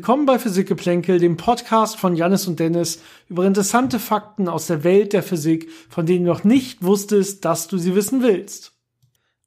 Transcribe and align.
Willkommen 0.00 0.24
bei 0.24 0.38
Physikgeplänkel, 0.38 1.18
dem 1.18 1.36
Podcast 1.36 1.98
von 1.98 2.16
Jannis 2.16 2.46
und 2.46 2.58
Dennis 2.58 3.02
über 3.28 3.44
interessante 3.44 3.98
Fakten 3.98 4.48
aus 4.48 4.66
der 4.66 4.82
Welt 4.82 5.12
der 5.12 5.22
Physik, 5.22 5.70
von 5.90 6.06
denen 6.06 6.24
du 6.24 6.30
noch 6.30 6.42
nicht 6.42 6.82
wusstest, 6.82 7.44
dass 7.44 7.68
du 7.68 7.76
sie 7.76 7.94
wissen 7.94 8.22
willst. 8.22 8.79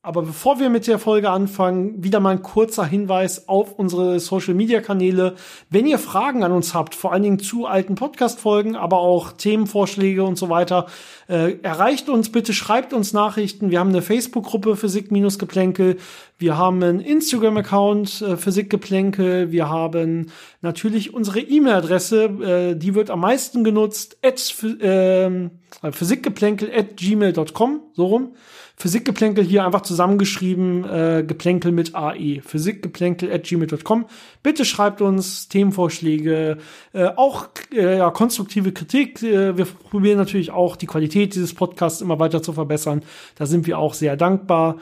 Aber 0.05 0.21
bevor 0.21 0.59
wir 0.59 0.69
mit 0.69 0.85
der 0.85 0.99
Folge 0.99 1.29
anfangen, 1.29 2.03
wieder 2.03 2.19
mal 2.19 2.31
ein 2.31 2.43
kurzer 2.43 2.85
Hinweis 2.85 3.47
auf 3.47 3.79
unsere 3.79 4.19
Social 4.19 4.53
Media 4.53 4.81
Kanäle. 4.81 5.35
Wenn 5.69 5.87
ihr 5.87 5.97
Fragen 5.97 6.43
an 6.43 6.51
uns 6.51 6.73
habt, 6.73 6.93
vor 6.93 7.13
allen 7.13 7.23
Dingen 7.23 7.39
zu 7.39 7.67
alten 7.67 7.95
Podcast 7.95 8.41
Folgen, 8.41 8.75
aber 8.75 8.97
auch 8.97 9.31
Themenvorschläge 9.31 10.25
und 10.25 10.37
so 10.37 10.49
weiter, 10.49 10.87
äh, 11.29 11.53
erreicht 11.61 12.09
uns 12.09 12.33
bitte, 12.33 12.51
schreibt 12.51 12.91
uns 12.91 13.13
Nachrichten. 13.13 13.71
Wir 13.71 13.79
haben 13.79 13.91
eine 13.91 14.01
Facebook 14.01 14.43
Gruppe 14.43 14.75
Physik-Geplänkel. 14.75 15.95
Wir 16.37 16.57
haben 16.57 16.83
einen 16.83 16.99
Instagram 16.99 17.55
Account 17.55 18.21
äh, 18.23 18.35
Physik-Geplänkel. 18.35 19.53
Wir 19.53 19.69
haben 19.69 20.31
natürlich 20.61 21.13
unsere 21.13 21.39
E-Mail-Adresse, 21.39 22.23
äh, 22.25 22.75
die 22.75 22.93
wird 22.93 23.09
am 23.09 23.21
meisten 23.21 23.63
genutzt, 23.63 24.17
at, 24.21 24.53
äh, 24.81 25.49
physikgeplänkel 25.91 26.69
at 26.75 26.97
gmail.com, 26.97 27.79
so 27.93 28.05
rum. 28.05 28.33
Physikgeplänkel 28.75 29.43
hier 29.43 29.65
einfach 29.65 29.81
zusammengeschrieben, 29.81 30.83
äh, 30.83 31.23
Geplänkel 31.25 31.71
mit 31.71 31.95
AE. 31.95 32.41
Physikgeplänkel 32.41 33.31
at 33.31 33.43
gmail.com. 33.43 34.05
Bitte 34.41 34.65
schreibt 34.65 35.01
uns 35.01 35.47
Themenvorschläge, 35.47 36.57
äh, 36.93 37.05
auch 37.15 37.49
äh, 37.71 37.99
ja, 37.99 38.09
konstruktive 38.09 38.71
Kritik. 38.71 39.21
Äh, 39.21 39.57
wir 39.57 39.65
probieren 39.65 40.17
natürlich 40.17 40.51
auch 40.51 40.75
die 40.75 40.87
Qualität 40.87 41.35
dieses 41.35 41.53
Podcasts 41.53 42.01
immer 42.01 42.19
weiter 42.19 42.41
zu 42.41 42.53
verbessern. 42.53 43.03
Da 43.35 43.45
sind 43.45 43.67
wir 43.67 43.77
auch 43.77 43.93
sehr 43.93 44.17
dankbar. 44.17 44.77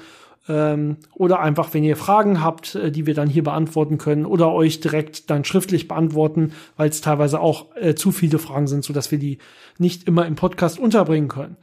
Ähm, 0.49 0.97
oder 1.13 1.39
einfach, 1.39 1.71
wenn 1.73 1.83
ihr 1.83 1.95
Fragen 1.95 2.41
habt, 2.41 2.73
äh, 2.73 2.91
die 2.91 3.05
wir 3.05 3.13
dann 3.13 3.29
hier 3.29 3.44
beantworten 3.44 3.97
können 3.97 4.25
oder 4.25 4.51
euch 4.51 4.79
direkt 4.79 5.29
dann 5.29 5.45
schriftlich 5.45 5.88
beantworten, 5.88 6.53
weil 6.77 6.89
es 6.89 7.01
teilweise 7.01 7.39
auch 7.39 7.67
äh, 7.75 7.94
zu 7.94 8.11
viele 8.11 8.39
Fragen 8.39 8.67
sind, 8.67 8.83
so 8.83 8.94
dass 8.94 9.11
wir 9.11 9.19
die 9.19 9.38
nicht 9.77 10.07
immer 10.07 10.25
im 10.25 10.35
Podcast 10.35 10.79
unterbringen 10.79 11.27
können. 11.27 11.57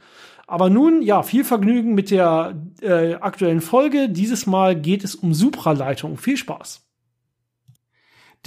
Aber 0.49 0.71
nun, 0.71 1.03
ja, 1.03 1.21
viel 1.21 1.43
Vergnügen 1.43 1.93
mit 1.93 2.09
der 2.09 2.55
äh, 2.81 3.13
aktuellen 3.13 3.61
Folge. 3.61 4.09
Dieses 4.09 4.47
Mal 4.47 4.75
geht 4.75 5.03
es 5.03 5.13
um 5.13 5.35
Supraleitung. 5.35 6.17
Viel 6.17 6.37
Spaß. 6.37 6.81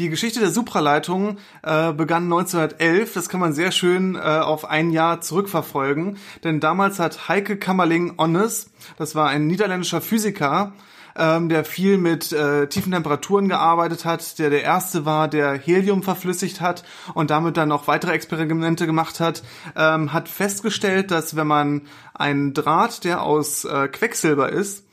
Die 0.00 0.08
Geschichte 0.08 0.40
der 0.40 0.50
Supraleitung 0.50 1.36
äh, 1.62 1.92
begann 1.92 2.24
1911. 2.24 3.14
Das 3.14 3.28
kann 3.28 3.38
man 3.38 3.52
sehr 3.52 3.70
schön 3.70 4.16
äh, 4.16 4.18
auf 4.18 4.64
ein 4.64 4.90
Jahr 4.90 5.20
zurückverfolgen. 5.20 6.16
Denn 6.42 6.58
damals 6.58 6.98
hat 6.98 7.28
Heike 7.28 7.56
Kammerling-Onnes, 7.56 8.72
das 8.96 9.14
war 9.14 9.28
ein 9.28 9.46
niederländischer 9.46 10.00
Physiker, 10.00 10.72
ähm, 11.16 11.48
der 11.48 11.64
viel 11.64 11.98
mit 11.98 12.32
äh, 12.32 12.66
tiefen 12.68 12.92
Temperaturen 12.92 13.48
gearbeitet 13.48 14.04
hat, 14.04 14.38
der 14.38 14.50
der 14.50 14.62
erste 14.62 15.04
war, 15.04 15.28
der 15.28 15.54
Helium 15.54 16.02
verflüssigt 16.02 16.60
hat 16.60 16.84
und 17.14 17.30
damit 17.30 17.56
dann 17.56 17.68
noch 17.68 17.86
weitere 17.86 18.12
Experimente 18.12 18.86
gemacht 18.86 19.20
hat, 19.20 19.42
ähm, 19.76 20.12
hat 20.12 20.28
festgestellt, 20.28 21.10
dass 21.10 21.36
wenn 21.36 21.46
man 21.46 21.82
einen 22.14 22.54
Draht, 22.54 23.04
der 23.04 23.22
aus 23.22 23.64
äh, 23.64 23.88
Quecksilber 23.88 24.50
ist, 24.50 24.84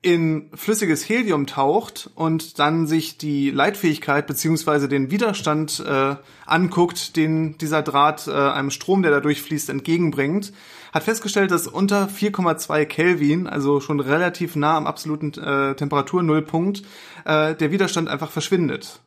in 0.00 0.50
flüssiges 0.54 1.08
Helium 1.08 1.46
taucht 1.46 2.08
und 2.14 2.60
dann 2.60 2.86
sich 2.86 3.18
die 3.18 3.50
Leitfähigkeit 3.50 4.28
beziehungsweise 4.28 4.88
den 4.88 5.10
Widerstand 5.10 5.80
äh, 5.84 6.14
anguckt, 6.46 7.16
den 7.16 7.58
dieser 7.58 7.82
Draht 7.82 8.28
äh, 8.28 8.30
einem 8.30 8.70
Strom, 8.70 9.02
der 9.02 9.10
da 9.10 9.20
durchfließt, 9.20 9.68
entgegenbringt, 9.70 10.52
hat 10.92 11.04
festgestellt, 11.04 11.50
dass 11.50 11.66
unter 11.66 12.06
4,2 12.06 12.84
Kelvin, 12.86 13.46
also 13.46 13.80
schon 13.80 14.00
relativ 14.00 14.56
nah 14.56 14.76
am 14.76 14.86
absoluten 14.86 15.32
äh, 15.40 15.74
Temperaturnullpunkt, 15.74 16.82
äh, 17.24 17.54
der 17.54 17.70
Widerstand 17.70 18.08
einfach 18.08 18.30
verschwindet. 18.30 19.00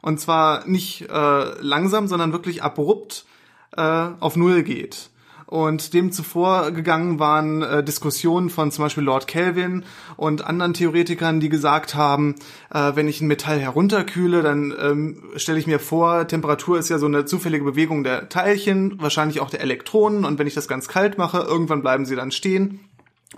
Und 0.00 0.20
zwar 0.20 0.66
nicht 0.66 1.08
äh, 1.08 1.60
langsam, 1.60 2.06
sondern 2.06 2.32
wirklich 2.32 2.62
abrupt 2.62 3.26
äh, 3.76 3.82
auf 4.20 4.36
Null 4.36 4.62
geht. 4.62 5.10
Und 5.48 5.94
dem 5.94 6.12
zuvor 6.12 6.72
gegangen 6.72 7.18
waren 7.18 7.62
äh, 7.62 7.82
Diskussionen 7.82 8.50
von 8.50 8.70
zum 8.70 8.84
Beispiel 8.84 9.02
Lord 9.02 9.26
Kelvin 9.26 9.82
und 10.18 10.44
anderen 10.44 10.74
Theoretikern, 10.74 11.40
die 11.40 11.48
gesagt 11.48 11.94
haben, 11.94 12.34
äh, 12.70 12.92
wenn 12.96 13.08
ich 13.08 13.22
ein 13.22 13.28
Metall 13.28 13.58
herunterkühle, 13.58 14.42
dann 14.42 14.74
ähm, 14.78 15.22
stelle 15.36 15.58
ich 15.58 15.66
mir 15.66 15.78
vor, 15.78 16.28
Temperatur 16.28 16.78
ist 16.78 16.90
ja 16.90 16.98
so 16.98 17.06
eine 17.06 17.24
zufällige 17.24 17.64
Bewegung 17.64 18.04
der 18.04 18.28
Teilchen, 18.28 19.00
wahrscheinlich 19.00 19.40
auch 19.40 19.48
der 19.48 19.62
Elektronen. 19.62 20.26
Und 20.26 20.38
wenn 20.38 20.46
ich 20.46 20.52
das 20.52 20.68
ganz 20.68 20.86
kalt 20.86 21.16
mache, 21.16 21.38
irgendwann 21.38 21.80
bleiben 21.80 22.04
sie 22.04 22.14
dann 22.14 22.30
stehen 22.30 22.80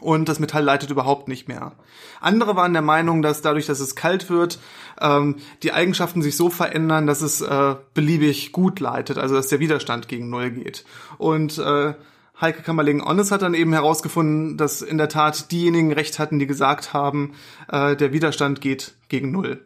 und 0.00 0.28
das 0.28 0.40
Metall 0.40 0.64
leitet 0.64 0.90
überhaupt 0.90 1.28
nicht 1.28 1.48
mehr. 1.48 1.72
Andere 2.20 2.56
waren 2.56 2.72
der 2.72 2.82
Meinung, 2.82 3.22
dass 3.22 3.42
dadurch, 3.42 3.66
dass 3.66 3.80
es 3.80 3.94
kalt 3.94 4.30
wird, 4.30 4.58
ähm, 5.00 5.36
die 5.62 5.72
Eigenschaften 5.72 6.22
sich 6.22 6.36
so 6.36 6.50
verändern, 6.50 7.06
dass 7.06 7.22
es 7.22 7.40
äh, 7.40 7.76
beliebig 7.94 8.52
gut 8.52 8.80
leitet, 8.80 9.18
also 9.18 9.34
dass 9.34 9.48
der 9.48 9.60
Widerstand 9.60 10.08
gegen 10.08 10.30
Null 10.30 10.50
geht. 10.50 10.84
Und 11.18 11.58
äh, 11.58 11.94
Heike 12.40 12.62
Kammerlegen-Onnes 12.62 13.32
hat 13.32 13.42
dann 13.42 13.54
eben 13.54 13.72
herausgefunden, 13.72 14.56
dass 14.56 14.80
in 14.80 14.96
der 14.96 15.08
Tat 15.08 15.52
diejenigen 15.52 15.92
recht 15.92 16.18
hatten, 16.18 16.38
die 16.38 16.46
gesagt 16.46 16.94
haben, 16.94 17.34
äh, 17.68 17.96
der 17.96 18.12
Widerstand 18.12 18.60
geht 18.60 18.94
gegen 19.08 19.30
Null 19.30 19.60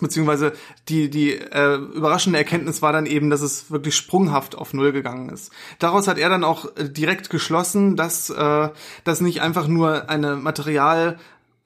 beziehungsweise 0.00 0.52
die, 0.88 1.10
die 1.10 1.34
äh, 1.34 1.74
überraschende 1.74 2.38
Erkenntnis 2.38 2.82
war 2.82 2.92
dann 2.92 3.06
eben, 3.06 3.30
dass 3.30 3.42
es 3.42 3.70
wirklich 3.70 3.94
sprunghaft 3.94 4.56
auf 4.56 4.72
Null 4.72 4.92
gegangen 4.92 5.28
ist. 5.28 5.52
Daraus 5.78 6.08
hat 6.08 6.18
er 6.18 6.28
dann 6.28 6.44
auch 6.44 6.76
äh, 6.76 6.88
direkt 6.88 7.30
geschlossen, 7.30 7.96
dass 7.96 8.30
äh, 8.30 8.68
das 9.04 9.20
nicht 9.20 9.42
einfach 9.42 9.68
nur 9.68 10.08
eine 10.08 10.36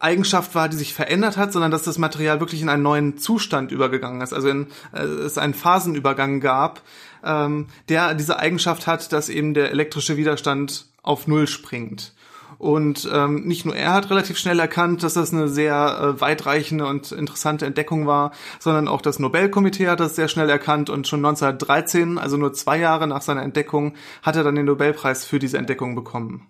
Materialeigenschaft 0.05 0.55
war, 0.55 0.69
die 0.69 0.77
sich 0.77 0.93
verändert 0.93 1.39
hat, 1.39 1.53
sondern 1.53 1.71
dass 1.71 1.83
das 1.83 1.97
Material 1.97 2.39
wirklich 2.39 2.61
in 2.61 2.69
einen 2.69 2.83
neuen 2.83 3.17
Zustand 3.17 3.73
übergegangen 3.73 4.21
ist, 4.21 4.35
also 4.35 4.49
in, 4.49 4.67
äh, 4.93 5.01
es 5.01 5.39
einen 5.39 5.55
Phasenübergang 5.55 6.41
gab, 6.41 6.83
ähm, 7.25 7.69
der 7.89 8.15
diese 8.15 8.39
Eigenschaft 8.39 8.87
hat, 8.87 9.13
dass 9.13 9.31
eben 9.31 9.55
der 9.55 9.71
elektrische 9.71 10.19
Widerstand 10.19 10.87
auf 11.03 11.27
Null 11.27 11.47
springt. 11.47 12.13
Und 12.59 13.09
ähm, 13.13 13.47
nicht 13.47 13.65
nur 13.65 13.75
er 13.75 13.95
hat 13.95 14.11
relativ 14.11 14.39
schnell 14.39 14.61
erkannt, 14.61 15.03
dass 15.03 15.15
das 15.15 15.33
eine 15.33 15.49
sehr 15.49 15.75
äh, 16.17 16.21
weitreichende 16.21 16.87
und 16.87 17.11
interessante 17.11 17.67
Entdeckung 17.67 18.07
war, 18.07 18.33
sondern 18.61 18.89
auch 18.89 19.01
das 19.01 19.19
Nobelkomitee 19.19 19.89
hat 19.89 20.01
das 20.01 20.17
sehr 20.17 20.29
schnell 20.29 20.51
erkannt 20.51 20.91
und 20.91 21.09
schon 21.09 21.25
1913, 21.25 22.19
also 22.19 22.37
nur 22.37 22.53
zwei 22.53 22.79
Jahre 22.79 23.07
nach 23.07 23.23
seiner 23.23 23.43
Entdeckung, 23.43 23.95
hat 24.23 24.37
er 24.37 24.45
dann 24.45 24.55
den 24.55 24.67
Nobelpreis 24.67 25.25
für 25.25 25.39
diese 25.39 25.59
Entdeckung 25.59 25.95
bekommen. 25.95 26.47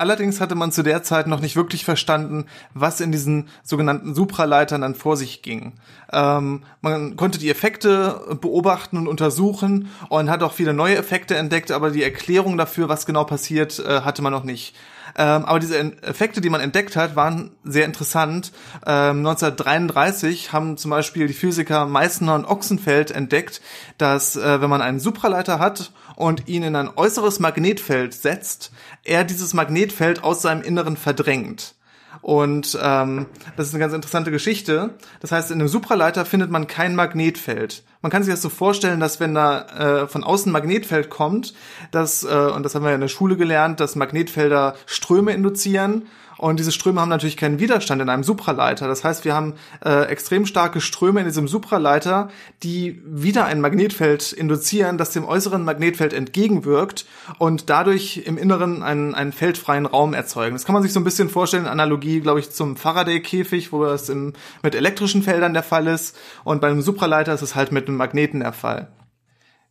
Allerdings 0.00 0.40
hatte 0.40 0.54
man 0.54 0.70
zu 0.70 0.84
der 0.84 1.02
Zeit 1.02 1.26
noch 1.26 1.40
nicht 1.40 1.56
wirklich 1.56 1.84
verstanden, 1.84 2.46
was 2.72 3.00
in 3.00 3.10
diesen 3.10 3.48
sogenannten 3.64 4.14
Supraleitern 4.14 4.80
dann 4.82 4.94
vor 4.94 5.16
sich 5.16 5.42
ging. 5.42 5.72
Ähm, 6.12 6.62
man 6.80 7.16
konnte 7.16 7.40
die 7.40 7.50
Effekte 7.50 8.38
beobachten 8.40 8.96
und 8.96 9.08
untersuchen 9.08 9.88
und 10.08 10.30
hat 10.30 10.44
auch 10.44 10.52
viele 10.52 10.72
neue 10.72 10.96
Effekte 10.96 11.36
entdeckt, 11.36 11.72
aber 11.72 11.90
die 11.90 12.04
Erklärung 12.04 12.56
dafür, 12.56 12.88
was 12.88 13.06
genau 13.06 13.24
passiert, 13.24 13.80
äh, 13.80 14.02
hatte 14.02 14.22
man 14.22 14.32
noch 14.32 14.44
nicht. 14.44 14.76
Ähm, 15.16 15.44
aber 15.44 15.58
diese 15.58 15.78
Effekte, 16.02 16.40
die 16.40 16.50
man 16.50 16.60
entdeckt 16.60 16.96
hat, 16.96 17.16
waren 17.16 17.52
sehr 17.64 17.84
interessant. 17.84 18.52
Ähm, 18.86 19.18
1933 19.18 20.52
haben 20.52 20.76
zum 20.76 20.90
Beispiel 20.90 21.26
die 21.26 21.34
Physiker 21.34 21.86
Meissner 21.86 22.34
und 22.34 22.44
Ochsenfeld 22.44 23.10
entdeckt, 23.10 23.60
dass 23.96 24.36
äh, 24.36 24.60
wenn 24.60 24.70
man 24.70 24.82
einen 24.82 25.00
Supraleiter 25.00 25.58
hat 25.58 25.92
und 26.16 26.48
ihn 26.48 26.62
in 26.62 26.76
ein 26.76 26.90
äußeres 26.94 27.40
Magnetfeld 27.40 28.14
setzt, 28.14 28.72
er 29.04 29.24
dieses 29.24 29.54
Magnetfeld 29.54 30.24
aus 30.24 30.42
seinem 30.42 30.62
Inneren 30.62 30.96
verdrängt. 30.96 31.74
Und 32.20 32.78
ähm, 32.82 33.26
das 33.56 33.68
ist 33.68 33.74
eine 33.74 33.80
ganz 33.80 33.94
interessante 33.94 34.30
Geschichte. 34.30 34.90
Das 35.20 35.32
heißt, 35.32 35.50
in 35.50 35.60
einem 35.60 35.68
Supraleiter 35.68 36.24
findet 36.24 36.50
man 36.50 36.66
kein 36.66 36.94
Magnetfeld. 36.94 37.84
Man 38.02 38.12
kann 38.12 38.22
sich 38.22 38.32
das 38.32 38.42
so 38.42 38.48
vorstellen, 38.48 39.00
dass 39.00 39.18
wenn 39.18 39.34
da 39.34 40.02
äh, 40.02 40.06
von 40.08 40.24
außen 40.24 40.52
Magnetfeld 40.52 41.10
kommt, 41.10 41.54
dass, 41.90 42.22
äh, 42.22 42.28
und 42.28 42.62
das 42.62 42.74
haben 42.74 42.84
wir 42.84 42.90
ja 42.90 42.94
in 42.94 43.00
der 43.00 43.08
Schule 43.08 43.36
gelernt, 43.36 43.80
dass 43.80 43.96
Magnetfelder 43.96 44.74
Ströme 44.86 45.32
induzieren 45.32 46.06
und 46.38 46.60
diese 46.60 46.70
Ströme 46.70 47.00
haben 47.00 47.08
natürlich 47.08 47.36
keinen 47.36 47.58
Widerstand 47.58 48.00
in 48.00 48.08
einem 48.08 48.22
Supraleiter. 48.22 48.86
Das 48.86 49.02
heißt, 49.02 49.24
wir 49.24 49.34
haben 49.34 49.54
äh, 49.84 50.04
extrem 50.04 50.46
starke 50.46 50.80
Ströme 50.80 51.20
in 51.20 51.26
diesem 51.26 51.48
Supraleiter, 51.48 52.30
die 52.62 53.02
wieder 53.04 53.44
ein 53.44 53.60
Magnetfeld 53.60 54.32
induzieren, 54.32 54.98
das 54.98 55.10
dem 55.10 55.24
äußeren 55.24 55.64
Magnetfeld 55.64 56.12
entgegenwirkt 56.12 57.06
und 57.38 57.68
dadurch 57.68 58.22
im 58.24 58.38
Inneren 58.38 58.84
einen, 58.84 59.16
einen 59.16 59.32
feldfreien 59.32 59.84
Raum 59.84 60.14
erzeugen. 60.14 60.54
Das 60.54 60.64
kann 60.64 60.74
man 60.74 60.82
sich 60.84 60.92
so 60.92 61.00
ein 61.00 61.04
bisschen 61.04 61.28
vorstellen, 61.28 61.66
Analogie, 61.66 62.20
glaube 62.20 62.38
ich, 62.38 62.50
zum 62.50 62.76
Faraday-Käfig, 62.76 63.72
wo 63.72 63.84
das 63.84 64.08
im, 64.08 64.32
mit 64.62 64.76
elektrischen 64.76 65.24
Feldern 65.24 65.54
der 65.54 65.64
Fall 65.64 65.88
ist. 65.88 66.16
Und 66.44 66.60
beim 66.60 66.82
Supraleiter 66.82 67.34
ist 67.34 67.42
es 67.42 67.56
halt 67.56 67.72
mit 67.72 67.88
einem 67.88 67.96
Magneten 67.96 68.40
der 68.40 68.52
Fall. 68.52 68.92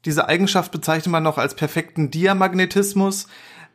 Diese 0.04 0.28
Eigenschaft 0.28 0.74
bezeichnet 0.74 1.12
man 1.12 1.24
noch 1.24 1.38
als 1.38 1.56
perfekten 1.56 2.12
Diamagnetismus. 2.12 3.28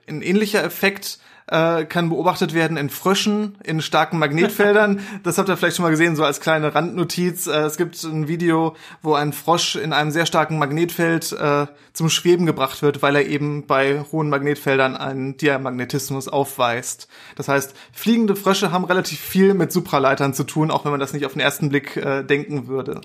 Ein 0.06 0.20
ähnlicher 0.20 0.62
Effekt 0.62 1.18
äh, 1.52 1.84
kann 1.84 2.08
beobachtet 2.08 2.54
werden 2.54 2.76
in 2.78 2.88
Fröschen, 2.88 3.56
in 3.62 3.82
starken 3.82 4.18
Magnetfeldern. 4.18 5.00
das 5.22 5.36
habt 5.36 5.48
ihr 5.50 5.56
vielleicht 5.56 5.76
schon 5.76 5.84
mal 5.84 5.90
gesehen, 5.90 6.16
so 6.16 6.24
als 6.24 6.40
kleine 6.40 6.74
Randnotiz. 6.74 7.46
Äh, 7.46 7.60
es 7.60 7.76
gibt 7.76 8.02
ein 8.04 8.26
Video, 8.26 8.74
wo 9.02 9.14
ein 9.14 9.34
Frosch 9.34 9.76
in 9.76 9.92
einem 9.92 10.10
sehr 10.10 10.24
starken 10.24 10.58
Magnetfeld 10.58 11.32
äh, 11.32 11.66
zum 11.92 12.08
Schweben 12.08 12.46
gebracht 12.46 12.80
wird, 12.80 13.02
weil 13.02 13.16
er 13.16 13.26
eben 13.26 13.66
bei 13.66 14.02
hohen 14.12 14.30
Magnetfeldern 14.30 14.96
einen 14.96 15.36
Diamagnetismus 15.36 16.26
aufweist. 16.26 17.06
Das 17.36 17.48
heißt, 17.48 17.74
fliegende 17.92 18.34
Frösche 18.34 18.72
haben 18.72 18.84
relativ 18.84 19.20
viel 19.20 19.52
mit 19.52 19.72
Supraleitern 19.72 20.32
zu 20.32 20.44
tun, 20.44 20.70
auch 20.70 20.84
wenn 20.84 20.90
man 20.90 21.00
das 21.00 21.12
nicht 21.12 21.26
auf 21.26 21.32
den 21.32 21.40
ersten 21.40 21.68
Blick 21.68 21.98
äh, 21.98 22.22
denken 22.22 22.66
würde. 22.66 23.02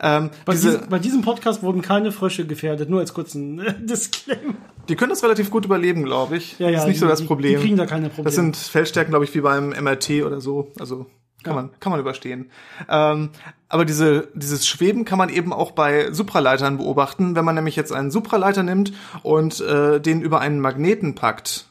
Ähm, 0.00 0.30
bei, 0.44 0.52
diese, 0.52 0.72
diesem, 0.72 0.88
bei 0.88 0.98
diesem 1.00 1.22
Podcast 1.22 1.64
wurden 1.64 1.82
keine 1.82 2.12
Frösche 2.12 2.46
gefährdet, 2.46 2.88
nur 2.88 3.00
als 3.00 3.12
kurzen 3.14 3.60
Disclaimer. 3.80 4.54
Die 4.88 4.96
können 4.96 5.10
das 5.10 5.22
relativ 5.22 5.50
gut 5.50 5.64
überleben, 5.64 6.04
glaube 6.04 6.36
ich. 6.36 6.58
Ja, 6.58 6.66
ja, 6.66 6.72
das 6.72 6.82
ist 6.82 6.86
nicht 6.88 6.96
die, 6.96 7.00
so 7.00 7.08
das 7.08 7.24
Problem. 7.24 7.60
Da 7.80 7.86
keine 7.86 8.08
Probleme. 8.08 8.24
Das 8.24 8.34
sind 8.34 8.56
Feldstärken, 8.56 9.10
glaube 9.10 9.24
ich, 9.24 9.34
wie 9.34 9.40
beim 9.40 9.70
MRT 9.70 10.22
oder 10.24 10.40
so. 10.40 10.72
Also 10.78 11.06
kann 11.42 11.54
ja. 11.54 11.62
man 11.62 11.70
kann 11.80 11.90
man 11.90 12.00
überstehen. 12.00 12.50
Ähm, 12.88 13.30
aber 13.68 13.84
diese 13.84 14.28
dieses 14.34 14.66
Schweben 14.66 15.04
kann 15.04 15.18
man 15.18 15.28
eben 15.30 15.52
auch 15.52 15.72
bei 15.72 16.12
Supraleitern 16.12 16.76
beobachten, 16.76 17.34
wenn 17.34 17.44
man 17.44 17.54
nämlich 17.54 17.76
jetzt 17.76 17.92
einen 17.92 18.10
Supraleiter 18.10 18.62
nimmt 18.62 18.92
und 19.22 19.60
äh, 19.60 20.00
den 20.00 20.20
über 20.20 20.40
einen 20.40 20.60
Magneten 20.60 21.14
packt 21.14 21.70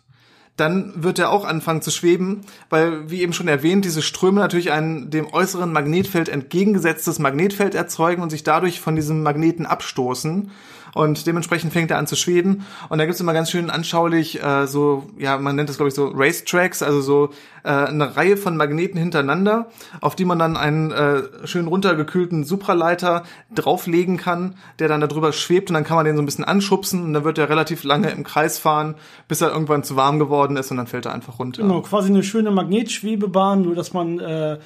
dann 0.59 0.91
wird 0.95 1.19
er 1.19 1.31
auch 1.31 1.45
anfangen 1.45 1.81
zu 1.81 1.91
schweben, 1.91 2.41
weil, 2.69 3.09
wie 3.09 3.21
eben 3.21 3.33
schon 3.33 3.47
erwähnt, 3.47 3.85
diese 3.85 4.01
Ströme 4.01 4.41
natürlich 4.41 4.71
ein 4.71 5.09
dem 5.09 5.31
äußeren 5.31 5.71
Magnetfeld 5.71 6.29
entgegengesetztes 6.29 7.19
Magnetfeld 7.19 7.75
erzeugen 7.75 8.21
und 8.21 8.29
sich 8.29 8.43
dadurch 8.43 8.81
von 8.81 8.95
diesem 8.95 9.23
Magneten 9.23 9.65
abstoßen 9.65 10.51
und 10.93 11.25
dementsprechend 11.27 11.73
fängt 11.73 11.91
er 11.91 11.97
an 11.97 12.07
zu 12.07 12.15
schweben. 12.15 12.65
Und 12.89 12.97
da 12.97 13.05
gibt's 13.05 13.21
immer 13.21 13.33
ganz 13.33 13.51
schön 13.51 13.69
anschaulich 13.69 14.41
äh, 14.43 14.67
so, 14.67 15.07
ja, 15.17 15.37
man 15.37 15.55
nennt 15.55 15.69
das 15.69 15.77
glaube 15.77 15.89
ich 15.89 15.95
so 15.95 16.11
Racetracks, 16.13 16.81
also 16.81 17.01
so 17.01 17.29
äh, 17.63 17.69
eine 17.69 18.15
Reihe 18.15 18.37
von 18.37 18.57
Magneten 18.57 18.99
hintereinander, 18.99 19.67
auf 20.01 20.15
die 20.15 20.25
man 20.25 20.39
dann 20.39 20.57
einen 20.57 20.91
äh, 20.91 21.23
schön 21.45 21.67
runtergekühlten 21.67 22.43
Supraleiter 22.43 23.23
drauflegen 23.53 24.17
kann, 24.17 24.55
der 24.79 24.87
dann 24.87 25.01
darüber 25.01 25.31
schwebt 25.33 25.69
und 25.69 25.73
dann 25.75 25.83
kann 25.83 25.95
man 25.95 26.05
den 26.05 26.15
so 26.15 26.21
ein 26.21 26.25
bisschen 26.25 26.45
anschubsen 26.45 27.03
und 27.03 27.13
dann 27.13 27.23
wird 27.23 27.37
er 27.37 27.49
relativ 27.49 27.83
lange 27.83 28.09
im 28.09 28.23
Kreis 28.23 28.59
fahren, 28.59 28.95
bis 29.27 29.41
er 29.41 29.51
irgendwann 29.51 29.83
zu 29.83 29.95
warm 29.95 30.19
geworden 30.19 30.57
ist 30.57 30.71
und 30.71 30.77
dann 30.77 30.87
fällt 30.87 31.05
er 31.05 31.13
einfach 31.13 31.39
runter. 31.39 31.61
Genau, 31.61 31.81
quasi 31.81 32.09
eine 32.09 32.23
schöne 32.23 32.51
Magnetschwebebahn, 32.51 33.61
nur 33.61 33.75
dass 33.75 33.93
man 33.93 34.19
äh 34.19 34.57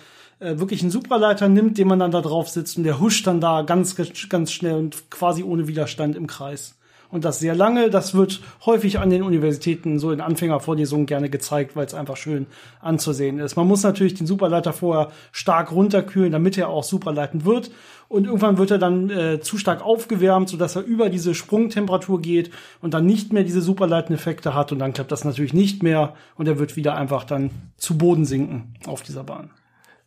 äh, 0.43 0.59
wirklich 0.59 0.81
einen 0.81 0.91
Supraleiter 0.91 1.47
nimmt, 1.47 1.77
den 1.77 1.87
man 1.87 1.99
dann 1.99 2.11
da 2.11 2.21
drauf 2.21 2.49
sitzt 2.49 2.77
und 2.77 2.83
der 2.83 2.99
huscht 2.99 3.25
dann 3.27 3.39
da 3.41 3.61
ganz, 3.61 3.95
ganz 4.29 4.51
schnell 4.51 4.75
und 4.75 5.09
quasi 5.09 5.43
ohne 5.43 5.67
Widerstand 5.67 6.15
im 6.15 6.27
Kreis. 6.27 6.75
Und 7.13 7.25
das 7.25 7.39
sehr 7.39 7.53
lange, 7.53 7.91
das 7.91 8.15
wird 8.15 8.41
häufig 8.65 8.97
an 8.97 9.11
den 9.11 9.21
Universitäten 9.21 9.99
so 9.99 10.11
in 10.11 10.19
Anfängervorlesungen 10.19 11.05
gerne 11.05 11.29
gezeigt, 11.29 11.75
weil 11.75 11.85
es 11.85 11.93
einfach 11.93 12.17
schön 12.17 12.47
anzusehen 12.81 13.37
ist. 13.37 13.55
Man 13.55 13.67
muss 13.67 13.83
natürlich 13.83 14.15
den 14.15 14.25
Superleiter 14.25 14.73
vorher 14.73 15.11
stark 15.31 15.71
runterkühlen, 15.71 16.31
damit 16.31 16.57
er 16.57 16.69
auch 16.69 16.83
superleitend 16.83 17.45
wird. 17.45 17.69
Und 18.07 18.25
irgendwann 18.25 18.57
wird 18.57 18.71
er 18.71 18.79
dann 18.79 19.11
äh, 19.11 19.39
zu 19.41 19.59
stark 19.59 19.85
aufgewärmt, 19.85 20.49
sodass 20.49 20.75
er 20.75 20.81
über 20.81 21.11
diese 21.11 21.35
Sprungtemperatur 21.35 22.19
geht 22.19 22.49
und 22.81 22.95
dann 22.95 23.05
nicht 23.05 23.31
mehr 23.31 23.43
diese 23.43 23.61
superleitenden 23.61 24.15
Effekte 24.15 24.55
hat. 24.55 24.71
Und 24.71 24.79
dann 24.79 24.93
klappt 24.93 25.11
das 25.11 25.23
natürlich 25.23 25.53
nicht 25.53 25.83
mehr 25.83 26.15
und 26.35 26.47
er 26.47 26.57
wird 26.57 26.75
wieder 26.75 26.95
einfach 26.95 27.25
dann 27.25 27.51
zu 27.77 27.95
Boden 27.95 28.25
sinken 28.25 28.73
auf 28.87 29.03
dieser 29.03 29.23
Bahn. 29.23 29.51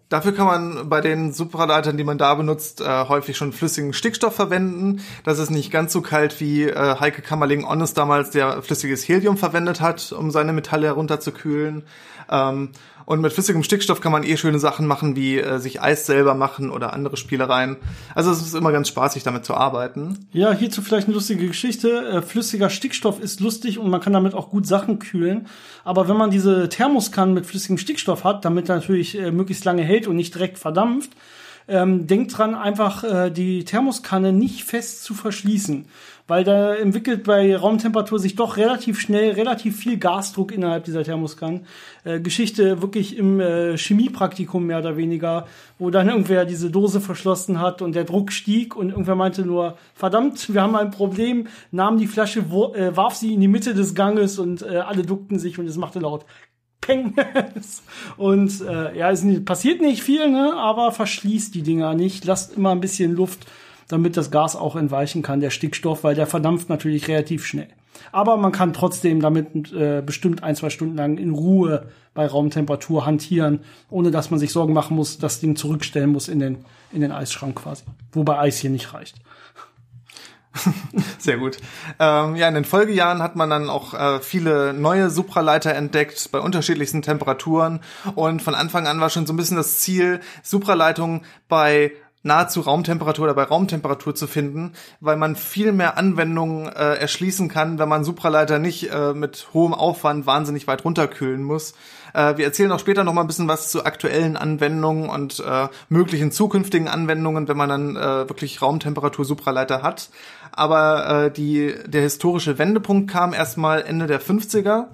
Dafür 0.08 0.32
kann 0.32 0.46
man 0.46 0.88
bei 0.88 1.00
den 1.00 1.32
Supraleitern, 1.32 1.96
die 1.96 2.04
man 2.04 2.16
da 2.16 2.34
benutzt, 2.34 2.80
äh, 2.80 3.08
häufig 3.08 3.36
schon 3.36 3.52
flüssigen 3.52 3.92
Stickstoff 3.92 4.36
verwenden. 4.36 5.02
Das 5.24 5.40
ist 5.40 5.50
nicht 5.50 5.72
ganz 5.72 5.92
so 5.92 6.00
kalt 6.00 6.40
wie 6.40 6.64
äh, 6.64 7.00
Heike 7.00 7.22
Kammerling-Onnes 7.22 7.94
damals, 7.94 8.30
der 8.30 8.62
flüssiges 8.62 9.06
Helium 9.08 9.36
verwendet 9.36 9.80
hat, 9.80 10.12
um 10.12 10.30
seine 10.30 10.52
Metalle 10.52 10.86
herunterzukühlen. 10.86 11.82
Ähm, 12.30 12.70
und 13.06 13.20
mit 13.20 13.32
flüssigem 13.32 13.62
Stickstoff 13.62 14.00
kann 14.00 14.10
man 14.10 14.24
eh 14.24 14.36
schöne 14.36 14.58
Sachen 14.58 14.86
machen, 14.86 15.14
wie 15.14 15.38
äh, 15.38 15.58
sich 15.58 15.80
Eis 15.80 16.06
selber 16.06 16.34
machen 16.34 16.70
oder 16.70 16.92
andere 16.92 17.16
Spielereien. 17.16 17.76
Also 18.16 18.32
es 18.32 18.42
ist 18.42 18.54
immer 18.54 18.72
ganz 18.72 18.88
spaßig, 18.88 19.22
damit 19.22 19.44
zu 19.44 19.54
arbeiten. 19.54 20.26
Ja, 20.32 20.52
hierzu 20.52 20.82
vielleicht 20.82 21.06
eine 21.06 21.14
lustige 21.14 21.46
Geschichte. 21.46 22.04
Äh, 22.08 22.22
flüssiger 22.22 22.68
Stickstoff 22.68 23.20
ist 23.20 23.38
lustig 23.40 23.78
und 23.78 23.88
man 23.90 24.00
kann 24.00 24.12
damit 24.12 24.34
auch 24.34 24.50
gut 24.50 24.66
Sachen 24.66 24.98
kühlen. 24.98 25.46
Aber 25.84 26.08
wenn 26.08 26.16
man 26.16 26.30
diese 26.32 26.68
Thermoskannen 26.68 27.32
mit 27.32 27.46
flüssigem 27.46 27.78
Stickstoff 27.78 28.24
hat, 28.24 28.44
damit 28.44 28.66
natürlich 28.66 29.16
äh, 29.16 29.30
möglichst 29.30 29.64
lange 29.64 29.82
hält 29.82 30.08
und 30.08 30.16
nicht 30.16 30.34
direkt 30.34 30.58
verdampft, 30.58 31.12
ähm, 31.68 32.06
denkt 32.06 32.36
dran, 32.36 32.54
einfach 32.54 33.04
äh, 33.04 33.30
die 33.30 33.64
Thermoskanne 33.64 34.32
nicht 34.32 34.64
fest 34.64 35.04
zu 35.04 35.14
verschließen 35.14 35.86
weil 36.28 36.44
da 36.44 36.74
entwickelt 36.74 37.24
bei 37.24 37.56
Raumtemperatur 37.56 38.18
sich 38.18 38.34
doch 38.34 38.56
relativ 38.56 39.00
schnell 39.00 39.32
relativ 39.32 39.76
viel 39.76 39.98
Gasdruck 39.98 40.52
innerhalb 40.52 40.84
dieser 40.84 41.04
Thermoskannen. 41.04 41.66
Äh, 42.04 42.20
Geschichte 42.20 42.82
wirklich 42.82 43.16
im 43.16 43.40
äh, 43.40 43.76
Chemiepraktikum 43.76 44.66
mehr 44.66 44.78
oder 44.78 44.96
weniger, 44.96 45.46
wo 45.78 45.90
dann 45.90 46.08
irgendwer 46.08 46.44
diese 46.44 46.70
Dose 46.70 47.00
verschlossen 47.00 47.60
hat 47.60 47.82
und 47.82 47.94
der 47.94 48.04
Druck 48.04 48.32
stieg 48.32 48.76
und 48.76 48.90
irgendwer 48.90 49.14
meinte 49.14 49.42
nur, 49.42 49.76
verdammt, 49.94 50.52
wir 50.52 50.62
haben 50.62 50.76
ein 50.76 50.90
Problem, 50.90 51.46
nahm 51.70 51.98
die 51.98 52.06
Flasche, 52.06 52.50
wo, 52.50 52.74
äh, 52.74 52.96
warf 52.96 53.14
sie 53.14 53.34
in 53.34 53.40
die 53.40 53.48
Mitte 53.48 53.74
des 53.74 53.94
Ganges 53.94 54.38
und 54.38 54.62
äh, 54.62 54.78
alle 54.78 55.02
duckten 55.02 55.38
sich 55.38 55.58
und 55.58 55.66
es 55.66 55.76
machte 55.76 56.00
laut 56.00 56.24
Peng. 56.80 57.14
und 58.16 58.60
äh, 58.60 58.96
ja, 58.96 59.10
es 59.10 59.24
passiert 59.44 59.80
nicht 59.80 60.02
viel, 60.02 60.30
ne? 60.30 60.54
aber 60.56 60.92
verschließt 60.92 61.54
die 61.54 61.62
Dinger 61.62 61.94
nicht, 61.94 62.24
lasst 62.24 62.56
immer 62.56 62.70
ein 62.70 62.80
bisschen 62.80 63.14
Luft 63.14 63.46
damit 63.88 64.16
das 64.16 64.30
Gas 64.30 64.56
auch 64.56 64.76
entweichen 64.76 65.22
kann, 65.22 65.40
der 65.40 65.50
Stickstoff, 65.50 66.04
weil 66.04 66.14
der 66.14 66.26
verdampft 66.26 66.68
natürlich 66.68 67.08
relativ 67.08 67.46
schnell. 67.46 67.68
Aber 68.12 68.36
man 68.36 68.52
kann 68.52 68.72
trotzdem 68.72 69.20
damit 69.20 69.72
äh, 69.72 70.02
bestimmt 70.04 70.42
ein, 70.42 70.56
zwei 70.56 70.70
Stunden 70.70 70.96
lang 70.96 71.18
in 71.18 71.30
Ruhe 71.30 71.88
bei 72.14 72.26
Raumtemperatur 72.26 73.06
hantieren, 73.06 73.60
ohne 73.90 74.10
dass 74.10 74.30
man 74.30 74.40
sich 74.40 74.52
Sorgen 74.52 74.72
machen 74.72 74.96
muss, 74.96 75.18
das 75.18 75.40
Ding 75.40 75.56
zurückstellen 75.56 76.10
muss 76.10 76.28
in 76.28 76.38
den, 76.38 76.64
in 76.92 77.00
den 77.00 77.12
Eisschrank 77.12 77.56
quasi. 77.56 77.84
Wobei 78.12 78.38
Eis 78.38 78.58
hier 78.58 78.70
nicht 78.70 78.92
reicht. 78.92 79.16
Sehr 81.18 81.36
gut. 81.36 81.58
Ähm, 81.98 82.36
ja, 82.36 82.48
in 82.48 82.54
den 82.54 82.64
Folgejahren 82.64 83.22
hat 83.22 83.36
man 83.36 83.50
dann 83.50 83.68
auch 83.68 83.94
äh, 83.94 84.20
viele 84.20 84.72
neue 84.72 85.10
Supraleiter 85.10 85.74
entdeckt 85.74 86.30
bei 86.32 86.38
unterschiedlichsten 86.38 87.02
Temperaturen 87.02 87.80
und 88.14 88.42
von 88.42 88.54
Anfang 88.54 88.86
an 88.86 89.00
war 89.00 89.10
schon 89.10 89.26
so 89.26 89.32
ein 89.32 89.36
bisschen 89.36 89.58
das 89.58 89.78
Ziel, 89.78 90.20
Supraleitungen 90.42 91.22
bei 91.48 91.92
nahezu 92.26 92.60
Raumtemperatur 92.60 93.24
oder 93.24 93.34
bei 93.34 93.44
Raumtemperatur 93.44 94.14
zu 94.14 94.26
finden, 94.26 94.72
weil 95.00 95.16
man 95.16 95.36
viel 95.36 95.72
mehr 95.72 95.96
Anwendungen 95.96 96.66
äh, 96.66 96.94
erschließen 96.96 97.48
kann, 97.48 97.78
wenn 97.78 97.88
man 97.88 98.04
Supraleiter 98.04 98.58
nicht 98.58 98.90
äh, 98.90 99.14
mit 99.14 99.48
hohem 99.54 99.72
Aufwand 99.72 100.26
wahnsinnig 100.26 100.66
weit 100.66 100.84
runterkühlen 100.84 101.42
muss. 101.42 101.74
Äh, 102.12 102.36
wir 102.36 102.44
erzählen 102.44 102.72
auch 102.72 102.80
später 102.80 103.04
noch 103.04 103.12
mal 103.12 103.22
ein 103.22 103.26
bisschen 103.26 103.48
was 103.48 103.70
zu 103.70 103.84
aktuellen 103.84 104.36
Anwendungen 104.36 105.08
und 105.08 105.40
äh, 105.40 105.68
möglichen 105.88 106.32
zukünftigen 106.32 106.88
Anwendungen, 106.88 107.48
wenn 107.48 107.56
man 107.56 107.68
dann 107.68 107.96
äh, 107.96 108.28
wirklich 108.28 108.60
Raumtemperatur 108.60 109.24
Supraleiter 109.24 109.82
hat. 109.82 110.10
Aber 110.52 111.26
äh, 111.26 111.30
die, 111.30 111.74
der 111.86 112.02
historische 112.02 112.58
Wendepunkt 112.58 113.10
kam 113.10 113.32
erstmal 113.32 113.82
Ende 113.82 114.06
der 114.06 114.20
50er, 114.20 114.86